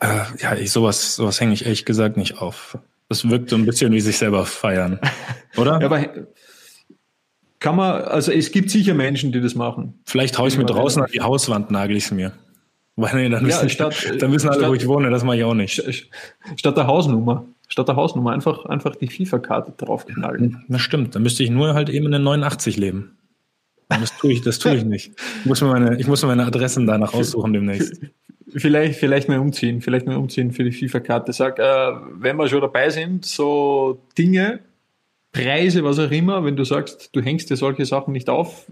[0.00, 0.06] Äh,
[0.38, 2.78] ja, ich, sowas, sowas hänge ich ehrlich gesagt nicht auf.
[3.08, 4.98] Das wirkt so ein bisschen wie sich selber feiern,
[5.56, 5.80] oder?
[5.80, 6.04] ja, aber
[7.58, 9.94] kann man, also es gibt sicher Menschen, die das machen.
[10.04, 12.32] Vielleicht haue ich mir draußen an die Hauswand, nagel ich es mir.
[12.96, 15.36] Weil nee, dann, ja, wissen, statt, dann wissen alle, statt, wo ich wohne, das mache
[15.36, 15.82] ich auch nicht.
[16.56, 17.46] Statt der Hausnummer.
[17.68, 20.64] Statt der Hausnummer einfach, einfach die FIFA-Karte draufknallen.
[20.68, 21.14] Das stimmt.
[21.14, 23.16] Dann müsste ich nur halt eben in den 89 leben.
[23.88, 25.12] Das tue ich, das tue ich nicht.
[25.40, 28.00] Ich muss mir meine, ich muss mir meine Adressen danach aussuchen demnächst.
[28.54, 31.32] Vielleicht, vielleicht mal umziehen, vielleicht mal umziehen für die FIFA-Karte.
[31.32, 31.62] Sag, äh,
[32.12, 34.60] wenn wir schon dabei sind, so Dinge,
[35.32, 38.64] Preise, was auch immer, wenn du sagst, du hängst dir solche Sachen nicht auf.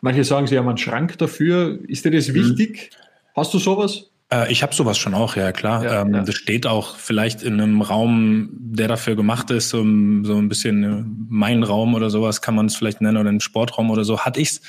[0.00, 1.78] Manche sagen, sie haben einen Schrank dafür.
[1.86, 2.34] Ist dir das mhm.
[2.34, 2.90] wichtig?
[3.34, 4.11] Hast du sowas?
[4.32, 5.84] Äh, ich habe sowas schon auch, ja klar.
[5.84, 6.22] Ja, ähm, ja.
[6.22, 10.84] Das steht auch vielleicht in einem Raum, der dafür gemacht ist, so, so ein bisschen
[10.84, 14.20] äh, mein Raum oder sowas kann man es vielleicht nennen oder ein Sportraum oder so.
[14.20, 14.62] Hatte ich's.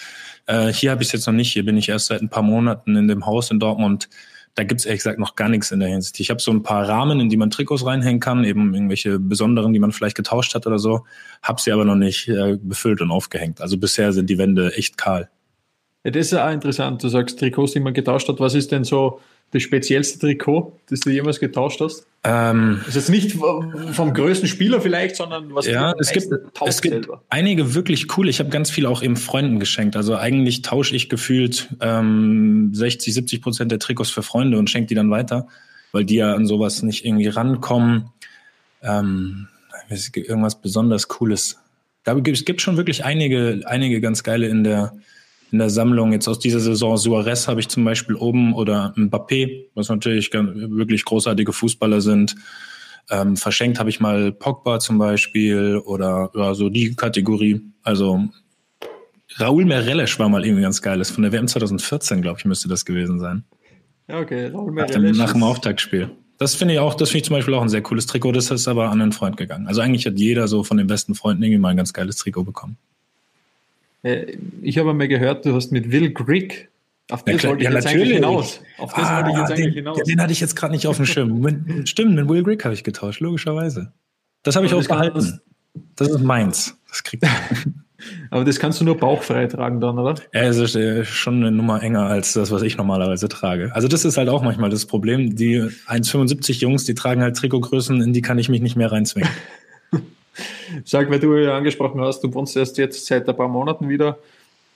[0.45, 1.53] Äh, hier habe ich es jetzt noch nicht.
[1.53, 4.09] Hier bin ich erst seit ein paar Monaten in dem Haus in Dortmund.
[4.55, 6.19] Da gibt's ehrlich gesagt noch gar nichts in der Hinsicht.
[6.19, 9.73] Ich habe so ein paar Rahmen, in die man Trikots reinhängen kann, eben irgendwelche besonderen,
[9.73, 11.05] die man vielleicht getauscht hat oder so.
[11.41, 13.61] Hab sie aber noch nicht äh, befüllt und aufgehängt.
[13.61, 15.29] Also bisher sind die Wände echt kahl.
[16.03, 17.01] Ja, das ist ja auch interessant.
[17.01, 18.39] Du sagst Trikots, die man getauscht hat.
[18.39, 19.21] Was ist denn so
[19.53, 22.07] das speziellste Trikot, das du jemals getauscht hast?
[22.23, 26.27] Ähm, ist jetzt nicht vom größten Spieler vielleicht, sondern was ja, es gibt,
[26.65, 27.21] es gibt selber.
[27.29, 28.29] einige wirklich cool.
[28.29, 29.95] Ich habe ganz viel auch eben Freunden geschenkt.
[29.95, 34.87] Also eigentlich tausche ich gefühlt ähm, 60, 70 Prozent der Trikots für Freunde und schenke
[34.87, 35.47] die dann weiter,
[35.91, 38.09] weil die ja an sowas nicht irgendwie rankommen.
[38.81, 39.47] Ähm,
[40.15, 41.59] irgendwas besonders Cooles.
[42.03, 44.93] Da gibt es gibt schon wirklich einige, einige ganz geile in der
[45.53, 46.11] in der Sammlung.
[46.11, 50.49] Jetzt aus dieser Saison Suarez habe ich zum Beispiel oben oder Mbappé, was natürlich ganz,
[50.55, 52.35] wirklich großartige Fußballer sind.
[53.09, 57.61] Ähm, verschenkt habe ich mal Pogba zum Beispiel oder ja, so die Kategorie.
[57.83, 58.27] Also
[59.37, 61.11] Raúl Mereles war mal irgendwie ganz geiles.
[61.11, 63.43] Von der WM 2014, glaube ich, müsste das gewesen sein.
[64.07, 64.47] Ja, okay.
[64.47, 65.17] Raúl Mereles.
[65.17, 66.09] Nach dem Auftaktspiel.
[66.39, 68.31] Das finde ich auch, das finde ich zum Beispiel auch ein sehr cooles Trikot.
[68.31, 69.67] Das ist aber an einen Freund gegangen.
[69.67, 72.43] Also eigentlich hat jeder so von den besten Freunden irgendwie mal ein ganz geiles Trikot
[72.43, 72.77] bekommen.
[74.03, 76.67] Äh, ich habe einmal gehört, du hast mit Will Grigg
[77.11, 78.03] auf das ja, wollte ich ja, jetzt natürlich.
[78.03, 78.61] eigentlich hinaus.
[78.77, 80.03] Auf das ah, wollte ich jetzt den, eigentlich hinaus.
[80.03, 81.85] Den hatte ich jetzt gerade nicht auf dem Schirm.
[81.85, 83.91] Stimmt, mit Will Grigg habe ich getauscht, logischerweise.
[84.43, 85.41] Das habe ich auch behalten.
[85.95, 86.77] Das ist meins.
[86.89, 87.25] Das kriegt
[88.31, 90.15] Aber das kannst du nur bauchfrei tragen dann, oder?
[90.33, 93.73] Ja, es ist äh, schon eine Nummer enger als das, was ich normalerweise trage.
[93.73, 95.35] Also das ist halt auch manchmal das Problem.
[95.35, 99.29] Die 1,75 Jungs, die tragen halt Trikotgrößen, in die kann ich mich nicht mehr reinzwingen.
[100.85, 104.17] Sag, weil du ja angesprochen hast, du wohnst erst jetzt seit ein paar Monaten wieder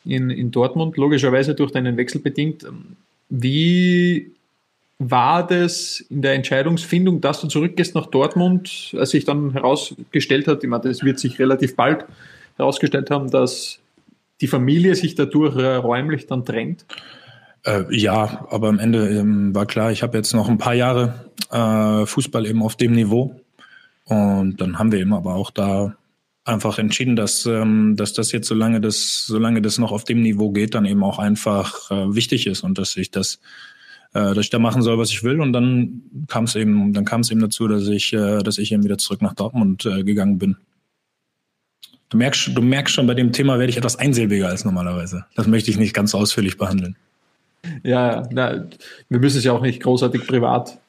[0.06, 2.66] in, in Dortmund, logischerweise durch deinen Wechsel bedingt.
[3.30, 4.32] Wie
[5.00, 10.64] war das in der Entscheidungsfindung, dass du zurückgehst nach Dortmund, als sich dann herausgestellt hat,
[10.64, 12.06] ich meine, das wird sich relativ bald
[12.58, 13.80] herausgestellt haben, dass
[14.42, 16.86] die Familie sich dadurch räumlich dann trennt?
[17.64, 21.26] Äh, ja, aber am Ende ähm, war klar, ich habe jetzt noch ein paar Jahre
[21.52, 23.40] äh, Fußball eben auf dem Niveau
[24.08, 25.96] und dann haben wir eben aber auch da
[26.46, 30.52] einfach entschieden, dass, ähm, dass das jetzt, solange das, solange das noch auf dem Niveau
[30.52, 33.40] geht, dann eben auch einfach äh, wichtig ist und dass ich das,
[34.14, 35.42] äh, dass ich da machen soll, was ich will.
[35.42, 38.72] Und dann kam es eben, dann kam es eben dazu, dass ich, äh, dass ich
[38.72, 40.56] eben wieder zurück nach Dortmund äh, gegangen bin.
[42.10, 45.26] Du merkst, du merkst schon, bei dem Thema werde ich etwas einsilbiger als normalerweise.
[45.36, 46.96] Das möchte ich nicht ganz ausführlich behandeln.
[47.84, 48.66] Ja, na,
[49.10, 50.80] wir müssen es ja auch nicht großartig privat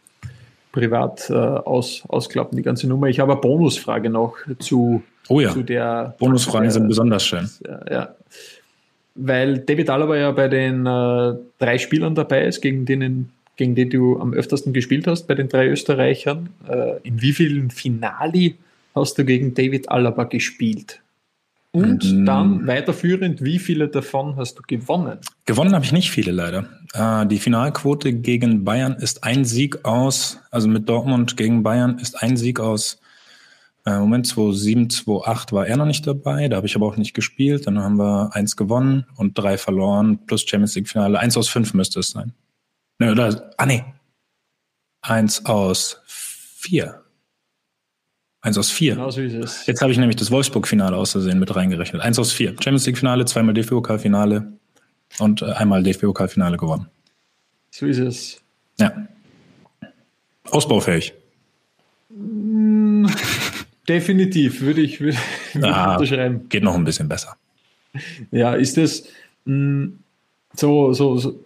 [0.72, 3.08] privat äh, aus, ausklappen, die ganze Nummer.
[3.08, 5.50] Ich habe eine Bonusfrage noch zu, oh ja.
[5.50, 6.14] zu der.
[6.18, 7.48] Bonusfragen äh, sind besonders schön.
[7.66, 8.14] Ja, ja.
[9.14, 13.88] Weil David Alaba ja bei den äh, drei Spielern dabei ist, gegen denen gegen die
[13.88, 16.48] du am öftersten gespielt hast, bei den drei Österreichern.
[16.66, 18.56] Äh, in wie vielen Finali
[18.94, 21.02] hast du gegen David Alaba gespielt?
[21.70, 22.24] Und mhm.
[22.24, 25.18] dann weiterführend, wie viele davon hast du gewonnen?
[25.44, 26.68] Gewonnen habe ich nicht viele leider.
[26.94, 32.22] Äh, die Finalquote gegen Bayern ist ein Sieg aus, also mit Dortmund gegen Bayern ist
[32.22, 33.00] ein Sieg aus,
[33.88, 37.14] äh, Moment, 2007, 2008 war er noch nicht dabei, da habe ich aber auch nicht
[37.14, 37.66] gespielt.
[37.66, 41.18] Dann haben wir eins gewonnen und drei verloren, plus Champions League Finale.
[41.18, 42.34] Eins aus fünf müsste es sein.
[42.98, 43.84] Ne, oder, ah nee,
[45.00, 47.02] eins aus vier.
[48.40, 48.94] Eins aus vier.
[48.94, 49.66] Genau so ist es.
[49.66, 52.02] Jetzt habe ich nämlich das Wolfsburg-Finale auszusehen mit reingerechnet.
[52.02, 52.50] Eins aus vier.
[52.50, 54.52] Champions League-Finale, zweimal DFB-Pokal-Finale
[55.18, 56.86] und äh, einmal DFB-Pokal-Finale gewonnen.
[57.70, 58.40] So ist es.
[58.78, 59.08] Ja.
[60.50, 61.14] Ausbaufähig.
[62.10, 63.06] Mm,
[63.88, 65.18] definitiv, würde ich, würde,
[65.54, 66.48] würde ah, unterschreiben.
[66.48, 67.36] Geht noch ein bisschen besser.
[68.30, 69.04] Ja, ist das
[69.46, 69.98] mh, mm,
[70.54, 71.44] so, so, so,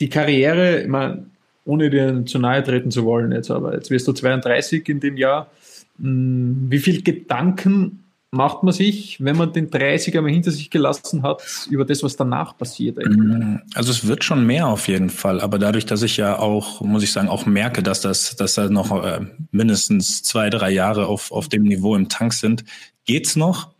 [0.00, 1.26] die Karriere, ich meine,
[1.64, 5.16] ohne dir zu nahe treten zu wollen jetzt, aber jetzt wirst du 32 in dem
[5.16, 5.50] Jahr.
[6.00, 11.22] Hm, wie viel Gedanken macht man sich, wenn man den 30er mal hinter sich gelassen
[11.22, 12.98] hat, über das, was danach passiert?
[12.98, 13.16] Eigentlich?
[13.16, 16.80] Hm, also es wird schon mehr auf jeden Fall, aber dadurch, dass ich ja auch,
[16.80, 19.20] muss ich sagen, auch merke, dass das, dass da noch äh,
[19.52, 22.64] mindestens zwei, drei Jahre auf, auf dem Niveau im Tank sind,
[23.04, 23.74] geht's noch.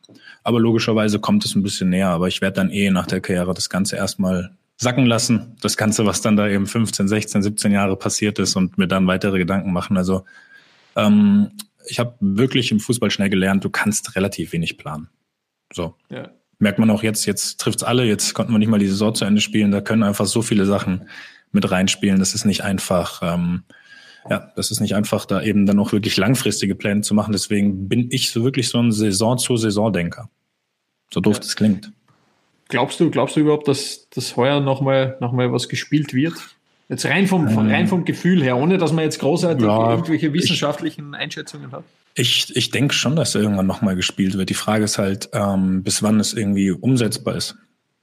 [0.45, 2.09] Aber logischerweise kommt es ein bisschen näher.
[2.09, 5.57] Aber ich werde dann eh nach der Karriere das Ganze erstmal sacken lassen.
[5.63, 9.07] Das Ganze, was dann da eben 15, 16, 17 Jahre passiert ist und mir dann
[9.07, 9.97] weitere Gedanken machen.
[9.97, 10.25] Also
[10.97, 11.51] ähm,
[11.87, 15.09] ich habe wirklich im Fußball schnell gelernt, du kannst relativ wenig planen.
[15.73, 15.95] So.
[16.09, 16.31] Ja.
[16.59, 19.25] Merkt man auch jetzt, jetzt trifft's alle, jetzt konnten wir nicht mal die Saison zu
[19.25, 21.09] Ende spielen, da können einfach so viele Sachen
[21.53, 22.19] mit reinspielen.
[22.19, 23.65] Das ist nicht einfach, ähm,
[24.29, 27.33] ja, das ist nicht einfach, da eben dann auch wirklich langfristige Pläne zu machen.
[27.33, 30.31] Deswegen bin ich so wirklich so ein Saison zu Saison-Denker.
[31.13, 31.41] So doof ja.
[31.41, 31.93] das klingt.
[32.69, 36.54] Glaubst du, glaubst du überhaupt, dass, dass heuer nochmal noch mal was gespielt wird?
[36.89, 40.33] Jetzt rein vom, ähm, rein vom Gefühl her, ohne dass man jetzt großartig ja, irgendwelche
[40.33, 41.85] wissenschaftlichen ich, Einschätzungen hat.
[42.15, 44.51] Ich, ich denke schon, dass irgendwann nochmal gespielt wird.
[44.51, 47.57] Die Frage ist halt, ähm, bis wann es irgendwie umsetzbar ist.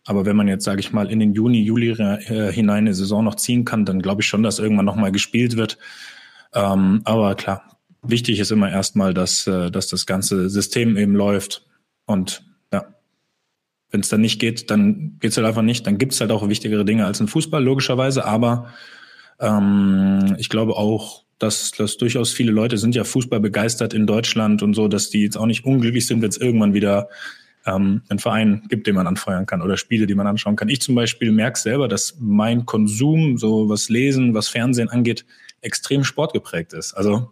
[0.05, 3.23] Aber wenn man jetzt, sage ich mal, in den Juni, Juli äh, hinein eine Saison
[3.23, 5.77] noch ziehen kann, dann glaube ich schon, dass irgendwann nochmal gespielt wird.
[6.53, 11.65] Ähm, aber klar, wichtig ist immer erstmal, dass, äh, dass das ganze System eben läuft.
[12.05, 12.85] Und ja,
[13.91, 15.85] wenn es dann nicht geht, dann geht es halt einfach nicht.
[15.85, 18.25] Dann gibt es halt auch wichtigere Dinge als ein Fußball, logischerweise.
[18.25, 18.67] Aber
[19.39, 24.63] ähm, ich glaube auch, dass, dass durchaus viele Leute sind ja Fußball begeistert in Deutschland
[24.63, 27.09] und so, dass die jetzt auch nicht unglücklich sind, wenn es irgendwann wieder
[27.65, 30.69] ähm, einen Verein gibt, den man anfeuern kann oder Spiele, die man anschauen kann.
[30.69, 35.25] Ich zum Beispiel merke selber, dass mein Konsum, so was Lesen, was Fernsehen angeht,
[35.61, 36.93] extrem sportgeprägt ist.
[36.93, 37.29] Also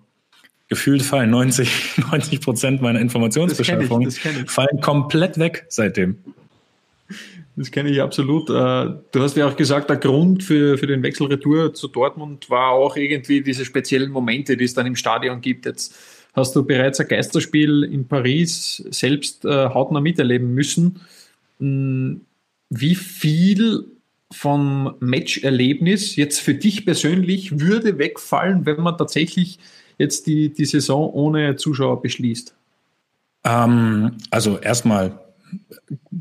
[0.67, 6.17] gefühlt fallen 90, 90 Prozent meiner Informationsbeschaffung fallen komplett weg seitdem.
[7.55, 8.49] Das kenne ich absolut.
[8.49, 12.49] Äh, du hast ja auch gesagt, der Grund für, für den Wechsel Retour zu Dortmund
[12.49, 15.65] war auch irgendwie diese speziellen Momente, die es dann im Stadion gibt.
[15.65, 15.95] Jetzt
[16.33, 21.01] hast du bereits ein Geisterspiel in Paris selbst äh, hautnah miterleben müssen.
[21.59, 22.21] Hm,
[22.69, 23.85] wie viel
[24.31, 29.59] vom Matcherlebnis jetzt für dich persönlich würde wegfallen, wenn man tatsächlich
[29.97, 32.55] jetzt die, die Saison ohne Zuschauer beschließt?
[33.43, 35.19] Ähm, also erstmal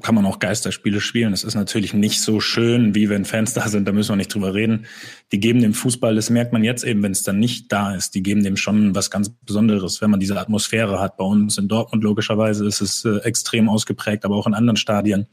[0.03, 1.33] kann man auch Geisterspiele spielen.
[1.33, 4.33] Das ist natürlich nicht so schön, wie wenn Fans da sind, da müssen wir nicht
[4.33, 4.87] drüber reden.
[5.33, 8.14] Die geben dem Fußball, das merkt man jetzt eben, wenn es dann nicht da ist,
[8.14, 11.17] die geben dem schon was ganz Besonderes, wenn man diese Atmosphäre hat.
[11.17, 15.27] Bei uns in Dortmund logischerweise ist es äh, extrem ausgeprägt, aber auch in anderen Stadien.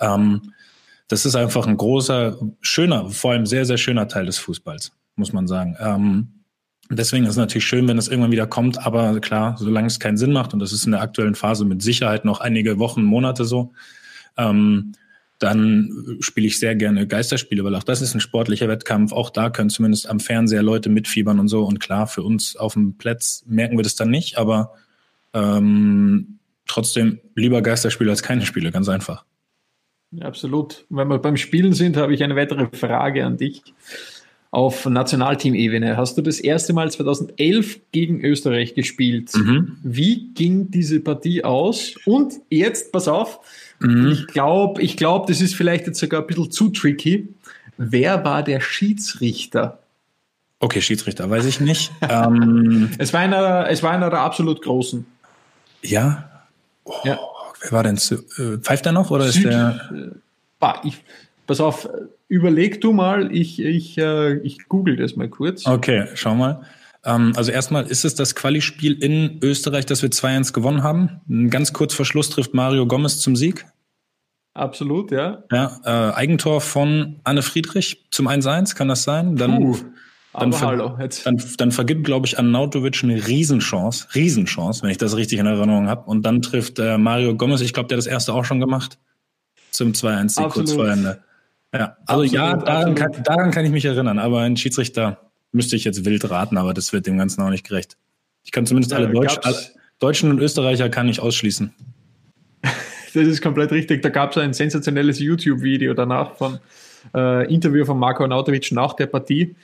[0.00, 0.52] Ähm,
[1.08, 5.32] das ist einfach ein großer, schöner, vor allem sehr, sehr schöner Teil des Fußballs, muss
[5.32, 5.76] man sagen.
[5.78, 6.41] Ähm,
[6.94, 10.18] Deswegen ist es natürlich schön, wenn es irgendwann wieder kommt, aber klar, solange es keinen
[10.18, 13.44] Sinn macht, und das ist in der aktuellen Phase mit Sicherheit noch einige Wochen, Monate
[13.44, 13.72] so,
[14.36, 14.92] ähm,
[15.38, 19.12] dann spiele ich sehr gerne Geisterspiele, weil auch das ist ein sportlicher Wettkampf.
[19.12, 21.64] Auch da können zumindest am Fernseher Leute mitfiebern und so.
[21.64, 24.74] Und klar, für uns auf dem Platz merken wir das dann nicht, aber
[25.32, 29.24] ähm, trotzdem lieber Geisterspiele als keine Spiele, ganz einfach.
[30.12, 30.84] Ja, absolut.
[30.90, 33.62] Wenn wir beim Spielen sind, habe ich eine weitere Frage an dich
[34.52, 35.96] auf Nationalteam-Ebene.
[35.96, 39.34] Hast du das erste Mal 2011 gegen Österreich gespielt?
[39.34, 39.78] Mhm.
[39.82, 41.94] Wie ging diese Partie aus?
[42.04, 43.40] Und jetzt, pass auf,
[43.80, 44.08] mhm.
[44.12, 47.28] ich glaube, ich glaub, das ist vielleicht jetzt sogar ein bisschen zu tricky.
[47.78, 49.78] Wer war der Schiedsrichter?
[50.60, 51.90] Okay, Schiedsrichter, weiß ich nicht.
[52.08, 55.06] ähm, es, war einer, es war einer der absolut Großen.
[55.80, 56.44] Ja?
[56.84, 57.18] Oh, ja.
[57.62, 60.12] Wer war denn zu, äh, pfeift er noch oder Süd, ist der?
[60.60, 61.02] Äh, ich,
[61.52, 61.86] pass auf,
[62.28, 65.66] überleg du mal, ich, ich, äh, ich google das mal kurz.
[65.66, 66.62] Okay, schau mal.
[67.04, 71.50] Ähm, also erstmal ist es das Quali-Spiel in Österreich, das wir 2-1 gewonnen haben.
[71.50, 73.66] Ganz kurz vor Schluss trifft Mario Gomez zum Sieg.
[74.54, 75.44] Absolut, ja.
[75.52, 79.36] Ja, äh, Eigentor von Anne Friedrich zum 1-1, kann das sein?
[79.36, 79.76] Dann, Puh,
[80.32, 85.16] dann, ver hallo, dann, dann, vergibt, glaube ich, Arnautovic eine Riesenchance, Riesenchance, wenn ich das
[85.16, 86.08] richtig in Erinnerung habe.
[86.08, 88.96] Und dann trifft äh, Mario Gomez, ich glaube, der hat das erste auch schon gemacht,
[89.70, 91.22] zum 2-1 kurz vor Ende.
[91.72, 95.18] Ja, also absolut, ja, daran kann, daran kann ich mich erinnern, aber ein Schiedsrichter
[95.52, 97.96] müsste ich jetzt wild raten, aber das wird dem Ganzen auch nicht gerecht.
[98.44, 99.56] Ich kann zumindest ja, alle, Deutsch, alle
[99.98, 101.72] Deutschen und Österreicher kann ich ausschließen.
[102.62, 104.02] das ist komplett richtig.
[104.02, 106.58] Da gab es ein sensationelles YouTube-Video danach von
[107.14, 109.54] äh, Interview von Marco Nautovic nach der Partie.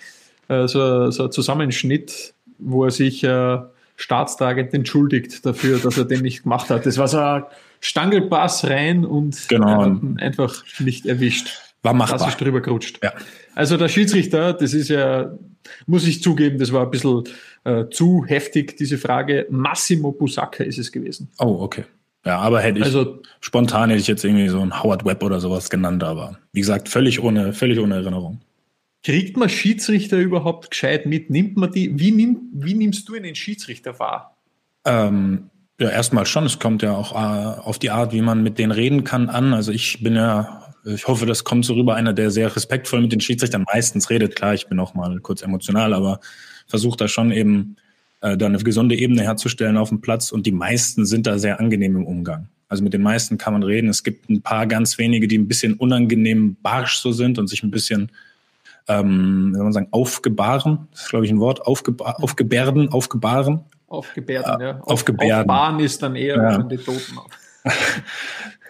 [0.48, 3.58] Äh, so, so ein Zusammenschnitt, wo er sich äh,
[3.96, 6.86] staatstragend entschuldigt dafür, dass er den nicht gemacht hat.
[6.86, 7.44] Das war so ein
[7.80, 9.98] Stangelpass rein und genau.
[10.18, 11.67] einfach nicht erwischt.
[11.88, 12.18] War machbar.
[12.18, 13.00] Das ist drüber gerutscht.
[13.02, 13.12] Ja.
[13.54, 15.32] Also der Schiedsrichter, das ist ja,
[15.86, 17.24] muss ich zugeben, das war ein bisschen
[17.64, 19.46] äh, zu heftig, diese Frage.
[19.50, 21.28] Massimo Busacca ist es gewesen.
[21.38, 21.84] Oh, okay.
[22.24, 25.40] Ja, aber hätte ich, also, spontan hätte ich jetzt irgendwie so ein Howard Webb oder
[25.40, 28.40] sowas genannt, aber wie gesagt, völlig ohne, völlig ohne Erinnerung.
[29.04, 31.30] Kriegt man Schiedsrichter überhaupt gescheit mit?
[31.30, 34.36] Nimmt man die, wie, nimm, wie nimmst du einen Schiedsrichter wahr?
[34.84, 36.44] Ähm, ja, erstmal schon.
[36.44, 39.54] Es kommt ja auch äh, auf die Art, wie man mit denen reden kann, an.
[39.54, 43.12] Also ich bin ja ich hoffe, das kommt so rüber, einer, der sehr respektvoll mit
[43.12, 44.36] den Schiedsrichtern meistens redet.
[44.36, 46.20] Klar, ich bin auch mal kurz emotional, aber
[46.66, 47.76] versucht da schon eben
[48.20, 51.60] äh, da eine gesunde Ebene herzustellen auf dem Platz und die meisten sind da sehr
[51.60, 52.48] angenehm im Umgang.
[52.68, 53.88] Also mit den meisten kann man reden.
[53.88, 57.62] Es gibt ein paar ganz wenige, die ein bisschen unangenehm barsch so sind und sich
[57.62, 58.12] ein bisschen,
[58.88, 60.88] ähm, wie soll man sagen, aufgebaren.
[60.90, 61.62] Das ist, glaube ich, ein Wort.
[61.62, 63.60] Aufgeba aufgebärden, aufgebaren.
[63.86, 64.80] Aufgebärden, äh, ja.
[64.80, 65.50] Auf, aufgebärden.
[65.50, 66.58] Aufbaren ist dann eher, ja.
[66.62, 67.30] die Toten auf.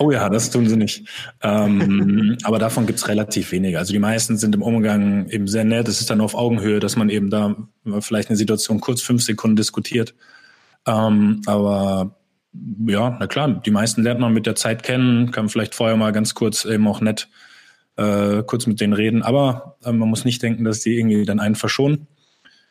[0.00, 1.08] Oh ja, das tun sie nicht.
[1.42, 3.78] ähm, aber davon gibt's relativ wenige.
[3.78, 5.88] Also die meisten sind im Umgang eben sehr nett.
[5.88, 7.56] Es ist dann auf Augenhöhe, dass man eben da
[8.00, 10.14] vielleicht eine Situation kurz fünf Sekunden diskutiert.
[10.86, 12.16] Ähm, aber
[12.86, 16.12] ja, na klar, die meisten lernt man mit der Zeit kennen, kann vielleicht vorher mal
[16.12, 17.28] ganz kurz eben auch nett
[17.96, 19.22] äh, kurz mit denen reden.
[19.22, 22.06] Aber äh, man muss nicht denken, dass die irgendwie dann einen verschonen.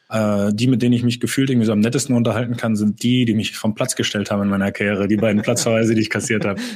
[0.10, 3.26] Äh, die, mit denen ich mich gefühlt irgendwie so am nettesten unterhalten kann, sind die,
[3.26, 6.46] die mich vom Platz gestellt haben in meiner Karriere, die beiden Platzverweise, die ich kassiert
[6.46, 6.62] habe.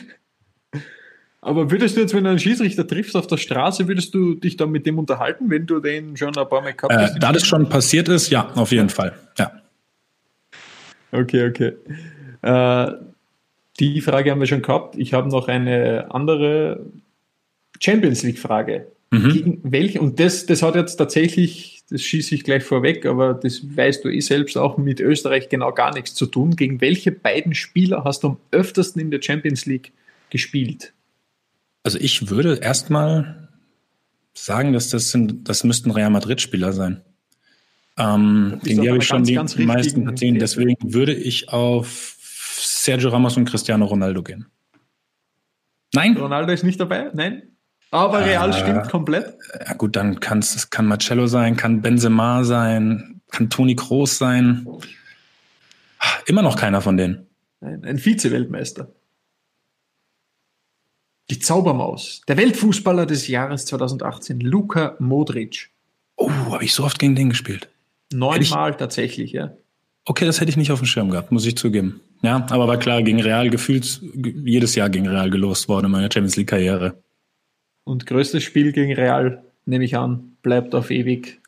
[1.43, 4.57] Aber würdest du jetzt, wenn du einen Schiedsrichter triffst auf der Straße, würdest du dich
[4.57, 7.15] dann mit dem unterhalten, wenn du den schon ein paar Mal gehabt hast?
[7.15, 9.13] Äh, da das schon passiert ist, ja, auf jeden Fall.
[9.39, 9.51] Ja.
[11.11, 11.73] Okay, okay.
[12.43, 12.91] Äh,
[13.79, 14.95] die Frage haben wir schon gehabt.
[14.97, 16.85] Ich habe noch eine andere
[17.79, 18.87] Champions League-Frage.
[19.09, 19.29] Mhm.
[19.33, 23.61] Gegen welche, und das, das hat jetzt tatsächlich, das schieße ich gleich vorweg, aber das
[23.75, 26.55] weißt du eh selbst auch mit Österreich genau gar nichts zu tun.
[26.55, 29.91] Gegen welche beiden Spieler hast du am öftersten in der Champions League
[30.29, 30.93] gespielt?
[31.83, 33.49] Also ich würde erstmal
[34.33, 37.01] sagen, dass das sind, das müssten Real Madrid-Spieler sein.
[37.97, 40.39] Ähm, gegen die habe ich schon die meisten Partien.
[40.39, 44.45] Deswegen würde ich auf Sergio Ramos und Cristiano Ronaldo gehen.
[45.93, 46.15] Nein?
[46.15, 47.11] Ronaldo ist nicht dabei?
[47.13, 47.50] Nein?
[47.91, 49.37] Aber Real äh, stimmt komplett.
[49.67, 54.65] Ja gut, dann kann es kann Marcello sein, kann Benzema sein, kann Toni Kroos sein.
[56.25, 57.27] Immer noch keiner von denen.
[57.59, 58.89] Ein, ein Vize-Weltmeister.
[61.29, 62.21] Die Zaubermaus.
[62.27, 65.69] Der Weltfußballer des Jahres 2018, Luka Modric.
[66.15, 67.69] Oh, habe ich so oft gegen den gespielt?
[68.11, 69.53] Neunmal tatsächlich, ja.
[70.05, 72.01] Okay, das hätte ich nicht auf dem Schirm gehabt, muss ich zugeben.
[72.21, 74.01] Ja, aber war klar, gegen Real gefühlt
[74.45, 76.95] jedes Jahr gegen Real gelost worden in meiner Champions League Karriere.
[77.83, 81.41] Und größtes Spiel gegen Real, nehme ich an, bleibt auf ewig.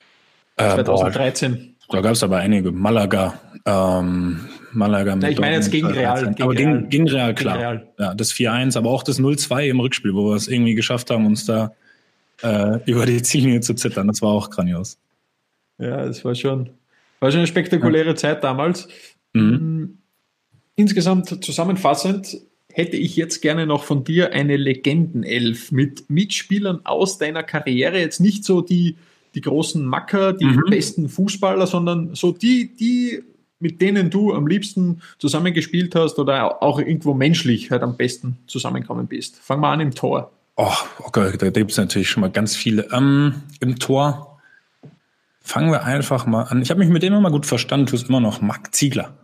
[0.58, 1.76] Äh, 2013.
[1.88, 2.72] Boah, da gab es aber einige.
[2.72, 4.40] Malaga, ähm,
[4.72, 5.16] Malaga.
[5.18, 6.22] Ja, ich meine jetzt gegen Real.
[6.22, 6.74] Gegen aber Real.
[6.74, 7.58] Gegen, gegen Real, klar.
[7.58, 7.88] Gegen Real.
[8.00, 11.26] Ja, das 4-1, aber auch das 0-2 im Rückspiel, wo wir es irgendwie geschafft haben,
[11.26, 11.74] uns da
[12.42, 14.08] äh, über die Ziellinie zu zittern.
[14.08, 14.98] Das war auch grandios.
[15.78, 16.70] Ja, das war schon,
[17.20, 18.16] war schon eine spektakuläre ja.
[18.16, 18.88] Zeit damals.
[19.34, 19.42] Mhm.
[19.42, 19.98] Mm,
[20.76, 22.38] insgesamt zusammenfassend
[22.74, 28.00] hätte ich jetzt gerne noch von dir eine Legendenelf mit Mitspielern aus deiner Karriere.
[28.00, 28.98] Jetzt nicht so die,
[29.36, 30.64] die großen Macker, die mhm.
[30.70, 33.24] besten Fußballer, sondern so die, die
[33.60, 39.08] mit denen du am liebsten zusammengespielt hast oder auch irgendwo menschlich halt am besten zusammengekommen
[39.08, 39.38] bist.
[39.38, 40.32] Fangen wir an im Tor.
[40.58, 42.90] Oh, okay, da gibt es natürlich schon mal ganz viele.
[42.92, 44.42] Ähm, Im Tor
[45.40, 46.62] fangen wir einfach mal an.
[46.62, 47.86] Ich habe mich mit dem immer gut verstanden.
[47.86, 49.23] Du bist immer noch Marc Ziegler.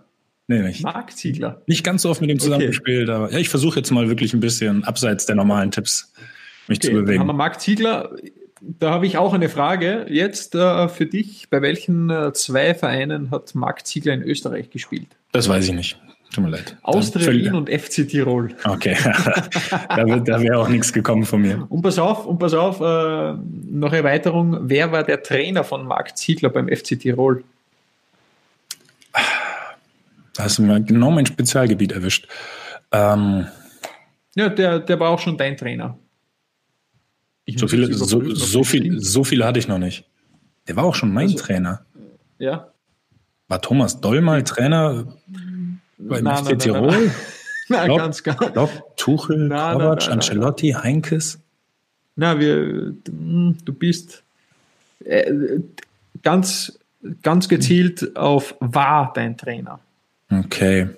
[0.50, 0.84] Nee, nicht.
[0.84, 1.62] Marc Ziegler.
[1.68, 3.16] Nicht ganz so oft mit dem zusammengespielt, okay.
[3.16, 6.12] aber ja, ich versuche jetzt mal wirklich ein bisschen abseits der normalen Tipps
[6.68, 7.20] mich okay, zu bewegen.
[7.20, 8.10] Haben wir Marc Ziegler
[8.62, 11.50] da habe ich auch eine Frage jetzt äh, für dich.
[11.50, 15.08] Bei welchen äh, zwei Vereinen hat Marc Ziegler in Österreich gespielt?
[15.32, 16.00] Das weiß ich nicht.
[16.34, 16.78] Tut mir leid.
[16.84, 18.54] Austria Wien und FC Tirol.
[18.64, 18.96] Okay,
[19.90, 21.66] da, da wäre auch nichts gekommen von mir.
[21.70, 23.34] Und pass auf, und pass auf, äh,
[23.72, 24.60] noch Erweiterung.
[24.64, 27.44] Wer war der Trainer von Marc Ziegler beim FC Tirol?
[30.39, 32.30] Da hast du mir genau mein Spezialgebiet erwischt.
[32.93, 33.47] Ähm,
[34.36, 35.99] ja, der, der war auch schon dein Trainer.
[37.58, 40.06] so viele, so, so, viel, so viele hatte ich noch nicht.
[40.69, 41.86] Der war auch schon mein also, Trainer.
[42.38, 42.71] Ja.
[43.49, 45.13] War Thomas Doll mal Trainer
[45.97, 47.12] beim na, FC Tirol?
[47.67, 48.38] Na, Klopp, ganz klar.
[48.38, 51.38] Klopp, Tuchel, na, Kovac, na, Ancelotti, Heinkes.
[52.15, 54.23] Na, wir, du bist
[55.04, 55.60] äh,
[56.23, 56.80] ganz,
[57.23, 59.82] ganz gezielt auf war dein Trainer.
[60.30, 60.89] Okay.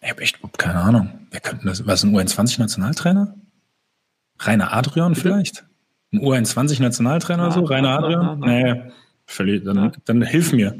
[0.00, 1.10] Ich habe echt keine Ahnung.
[1.30, 1.86] Wer könnte das?
[1.86, 3.34] Was ein U21-Nationaltrainer?
[4.40, 5.64] Rainer Adrian vielleicht?
[6.12, 7.64] Ein U21-Nationaltrainer oder so?
[7.64, 8.40] Rainer Adrian?
[8.40, 8.92] Nee,
[9.26, 10.76] völlig, dann, dann hilf mir.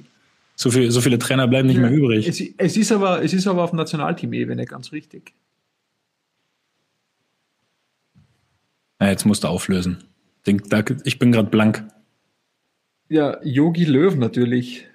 [0.56, 2.28] So, viel, so viele Trainer bleiben nicht mehr übrig.
[2.28, 5.32] Es, es, ist aber, es ist aber auf Nationalteam-Ebene ganz richtig.
[9.00, 10.04] Ja, jetzt musst du auflösen.
[10.44, 11.84] Ich bin gerade blank.
[13.08, 14.86] Ja, Yogi Löw natürlich.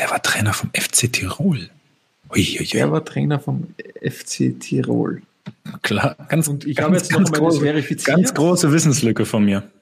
[0.00, 1.68] Der war Trainer vom FC Tirol.
[2.30, 2.66] Uiuiui.
[2.72, 3.68] Der war Trainer vom
[4.02, 5.22] FC Tirol.
[5.82, 8.16] Klar, ganz, und ich habe jetzt noch mal große, verifiziert.
[8.16, 9.62] Ganz große Wissenslücke von mir.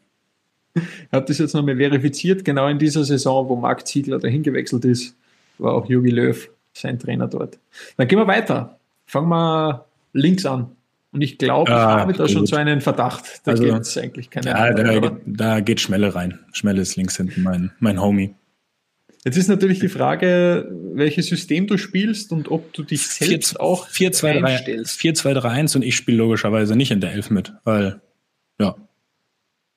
[0.75, 2.45] Ich habe das jetzt nochmal verifiziert.
[2.45, 5.17] Genau in dieser Saison, wo Marc Ziegler dahin gewechselt ist,
[5.57, 7.59] war auch Jogi Löw sein Trainer dort.
[7.97, 8.79] Dann gehen wir weiter.
[9.07, 10.71] Fangen wir links an.
[11.11, 12.31] Und ich glaube, ich ah, habe da gut.
[12.31, 13.41] schon so einen Verdacht.
[13.45, 16.39] Da also, gibt es eigentlich keine ja, da, da, geht Schmelle rein.
[16.53, 18.35] Schmelle ist links hinten mein, mein Homie.
[19.25, 23.61] Jetzt ist natürlich die Frage, welches System du spielst und ob du dich selbst 4,
[23.61, 27.13] auch 4, 2, 3, 4, 2, 3, 1 und ich spiele logischerweise nicht in der
[27.13, 28.01] Elf mit, weil,
[28.61, 28.77] ja.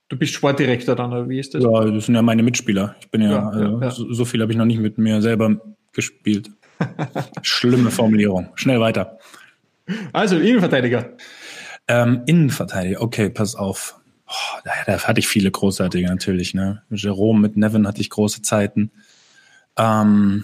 [0.09, 1.63] Du bist Sportdirektor dann, oder wie ist das?
[1.63, 2.95] Ja, das sind ja meine Mitspieler.
[2.99, 3.91] Ich bin ja, ja, also, ja, ja.
[3.91, 5.59] So, so, viel habe ich noch nicht mit mir selber
[5.93, 6.51] gespielt.
[7.41, 8.49] Schlimme Formulierung.
[8.55, 9.17] Schnell weiter.
[10.13, 11.13] Also, Innenverteidiger.
[11.87, 13.99] Ähm, Innenverteidiger, okay, pass auf.
[14.27, 16.53] Oh, da, da, hatte ich viele großartige natürlich.
[16.53, 16.83] Ne?
[16.89, 18.91] Jerome mit Nevin hatte ich große Zeiten.
[19.77, 20.43] Ähm,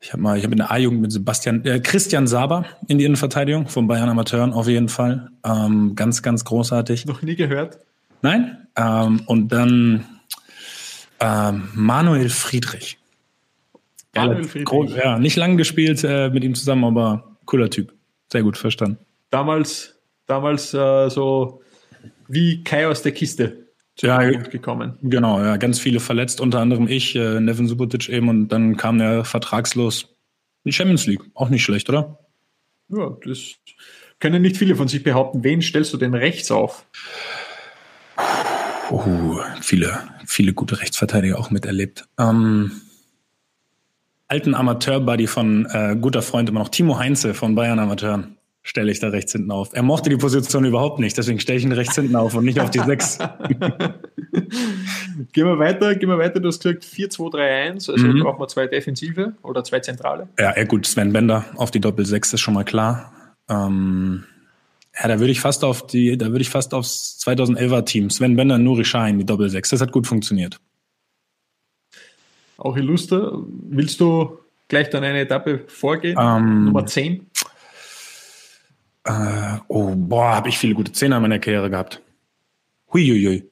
[0.00, 3.04] ich habe mal, ich habe in der A-Jugend mit Sebastian, äh, Christian Saber in die
[3.04, 5.30] Innenverteidigung von Bayern Amateuren auf jeden Fall.
[5.44, 7.06] Ähm, ganz, ganz großartig.
[7.06, 7.78] Noch nie gehört?
[8.22, 8.68] Nein.
[8.76, 10.04] Ähm, und dann
[11.18, 12.98] ähm, Manuel Friedrich.
[14.14, 14.96] Manuel Friedrich.
[14.96, 17.92] Ja, nicht lange gespielt äh, mit ihm zusammen, aber cooler Typ.
[18.30, 18.98] Sehr gut verstanden.
[19.30, 21.62] Damals, damals äh, so
[22.28, 23.65] wie Kai aus der Kiste
[24.02, 24.98] ja, gekommen.
[25.02, 29.00] Genau, ja, ganz viele verletzt, unter anderem ich, äh, Nevin Subotic eben, und dann kam
[29.00, 30.02] er vertragslos
[30.64, 31.22] in die Champions League.
[31.34, 32.18] Auch nicht schlecht, oder?
[32.88, 33.54] Ja, das
[34.20, 35.44] können nicht viele von sich behaupten.
[35.44, 36.86] Wen stellst du denn rechts auf?
[38.90, 42.06] Oh, viele, viele gute Rechtsverteidiger auch miterlebt.
[42.18, 42.70] Ähm,
[44.28, 48.35] alten Amateur-Buddy von äh, guter Freund immer noch, Timo Heinze von Bayern Amateuren,
[48.66, 49.70] stelle ich da rechts hinten auf.
[49.72, 52.58] Er mochte die Position überhaupt nicht, deswegen stelle ich ihn rechts hinten auf und nicht
[52.58, 53.18] auf die 6.
[55.32, 56.40] gehen wir weiter, gehen wir weiter.
[56.40, 58.20] Du hast gesagt 4-2-3-1, also mhm.
[58.20, 60.28] brauchen wir zwei Defensive oder zwei Zentrale.
[60.38, 63.12] Ja, ja, gut, Sven Bender auf die Doppel-6 ist schon mal klar.
[63.48, 64.24] Ähm,
[65.00, 68.34] ja, da würde ich fast auf die, da würde ich fast aufs 2011er Team, Sven
[68.34, 69.70] Bender, Nuri Schein, die Doppel-6.
[69.70, 70.58] Das hat gut funktioniert.
[72.58, 73.32] Auch illuster.
[73.68, 76.16] Willst du gleich dann eine Etappe vorgehen?
[76.18, 77.26] Ähm, Nummer 10?
[79.06, 82.02] Äh, oh, boah, habe ich viele gute Zehner in meiner Karriere gehabt.
[82.92, 83.48] Huiuiui.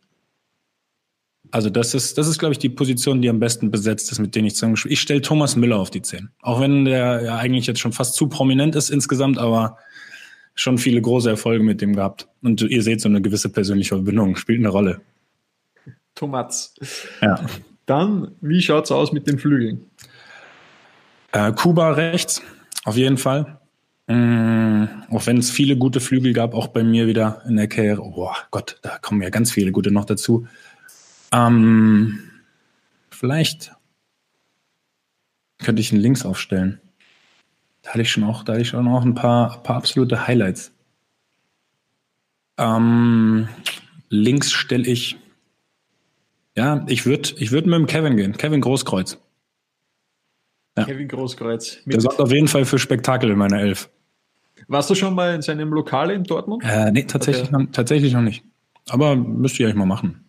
[1.53, 4.35] Also das ist, das ist, glaube ich, die Position, die am besten besetzt ist, mit
[4.35, 6.31] denen ich zusammengespielt Ich stelle Thomas Müller auf die 10.
[6.43, 9.79] Auch wenn der ja eigentlich jetzt schon fast zu prominent ist insgesamt, aber
[10.57, 12.27] schon viele große Erfolge mit dem gehabt.
[12.43, 15.01] Und ihr seht, so eine gewisse persönliche Verbindung spielt eine Rolle.
[16.17, 16.75] Thomas.
[17.21, 17.47] Ja.
[17.87, 19.85] Dann, wie schaut es aus mit den Flügeln?
[21.31, 22.43] Äh, Kuba rechts,
[22.85, 23.61] auf jeden Fall.
[24.07, 28.03] Mm, auch wenn es viele gute Flügel gab, auch bei mir wieder in der Karriere.
[28.03, 30.47] Oh Gott, da kommen ja ganz viele gute noch dazu.
[31.33, 32.19] Ähm,
[33.11, 33.73] vielleicht
[35.59, 36.81] könnte ich einen Links aufstellen.
[37.83, 40.73] Da hatte ich schon auch, da hatte ich schon auch ein paar, paar absolute Highlights.
[42.59, 43.49] Ähm,
[44.11, 45.19] links stelle ich
[46.57, 48.37] ja, ich würde ich würd mit dem Kevin gehen.
[48.37, 49.19] Kevin Großkreuz.
[50.77, 50.85] Ja.
[50.85, 51.79] Kevin Großkreuz.
[51.87, 53.89] Der sorgt auf jeden Fall für Spektakel in meiner Elf.
[54.67, 56.65] Warst du schon mal in seinem Lokal in Dortmund?
[56.65, 57.63] Äh, nee, tatsächlich, okay.
[57.65, 58.45] noch, tatsächlich noch nicht.
[58.89, 60.25] Aber müsste ich eigentlich mal machen.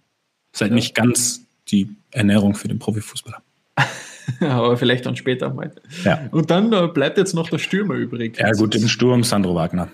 [0.53, 0.75] Ist halt ja.
[0.75, 3.41] nicht ganz die Ernährung für den Profifußballer.
[4.39, 5.71] Aber vielleicht dann später mal.
[6.03, 6.27] Ja.
[6.31, 8.37] Und dann äh, bleibt jetzt noch der Stürmer übrig.
[8.37, 9.87] Ja, gut, im Sturm Sandro Wagner.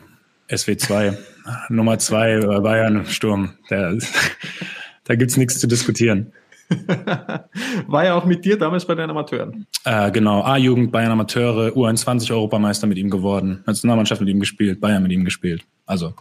[0.49, 1.17] SW2,
[1.69, 3.53] Nummer 2 Bayern Sturm.
[3.69, 3.97] Der
[5.05, 6.31] Da gibt es nichts zu diskutieren.
[7.87, 9.65] War ja auch mit dir damals bei den Amateuren.
[9.83, 15.03] Äh, genau, A-Jugend, Bayern Amateure, U21 Europameister mit ihm geworden, Nationalmannschaft mit ihm gespielt, Bayern
[15.03, 15.63] mit ihm gespielt.
[15.85, 16.13] Also,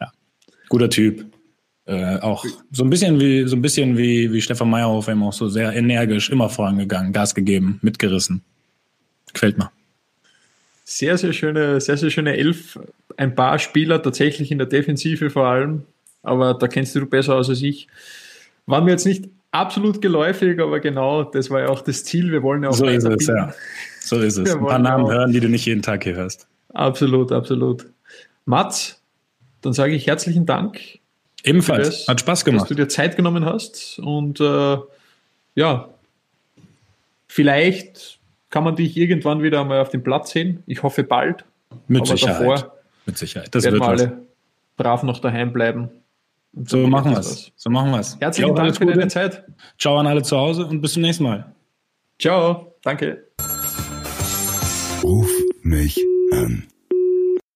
[0.00, 0.10] ja,
[0.68, 1.24] guter Typ.
[1.84, 5.32] Äh, auch so ein bisschen wie so ein bisschen wie, wie Stefan Meyerhoff, eben auch
[5.32, 8.42] so sehr energisch, immer vorangegangen, Gas gegeben, mitgerissen.
[9.32, 9.70] Gefällt mir.
[10.84, 12.78] Sehr, sehr schöne, sehr, sehr schöne Elf.
[13.16, 15.82] Ein paar Spieler tatsächlich in der Defensive vor allem,
[16.22, 17.88] aber da kennst du besser aus als ich.
[18.66, 22.32] War mir jetzt nicht absolut geläufig, aber genau, das war ja auch das Ziel.
[22.32, 23.54] Wir wollen ja auch So ist es, ja.
[24.00, 24.46] So ist es.
[24.46, 26.48] Wir Ein paar Namen hören, die du nicht jeden Tag hier hörst.
[26.74, 27.86] Absolut, absolut.
[28.44, 29.00] Mats,
[29.60, 30.80] dann sage ich herzlichen Dank.
[31.44, 31.88] Ebenfalls.
[31.88, 32.62] Das, Hat Spaß gemacht.
[32.62, 34.78] Dass du dir Zeit genommen hast und äh,
[35.54, 35.88] ja,
[37.28, 38.18] vielleicht
[38.50, 40.62] kann man dich irgendwann wieder mal auf dem Platz sehen.
[40.66, 41.44] Ich hoffe bald.
[41.88, 42.40] Mit aber Sicherheit.
[42.40, 42.76] Davor
[43.06, 43.54] Mit Sicherheit.
[43.54, 44.22] Das werden wir alle
[44.76, 45.90] brav noch daheim bleiben.
[46.52, 47.50] So machen wir es.
[47.56, 48.18] So machen wir es.
[48.20, 49.44] Herzlichen Dank für deine Zeit.
[49.78, 51.54] Ciao an alle zu Hause und bis zum nächsten Mal.
[52.18, 52.74] Ciao.
[52.82, 53.26] Danke.
[55.02, 55.30] Ruf
[55.62, 55.98] mich
[56.32, 56.68] an.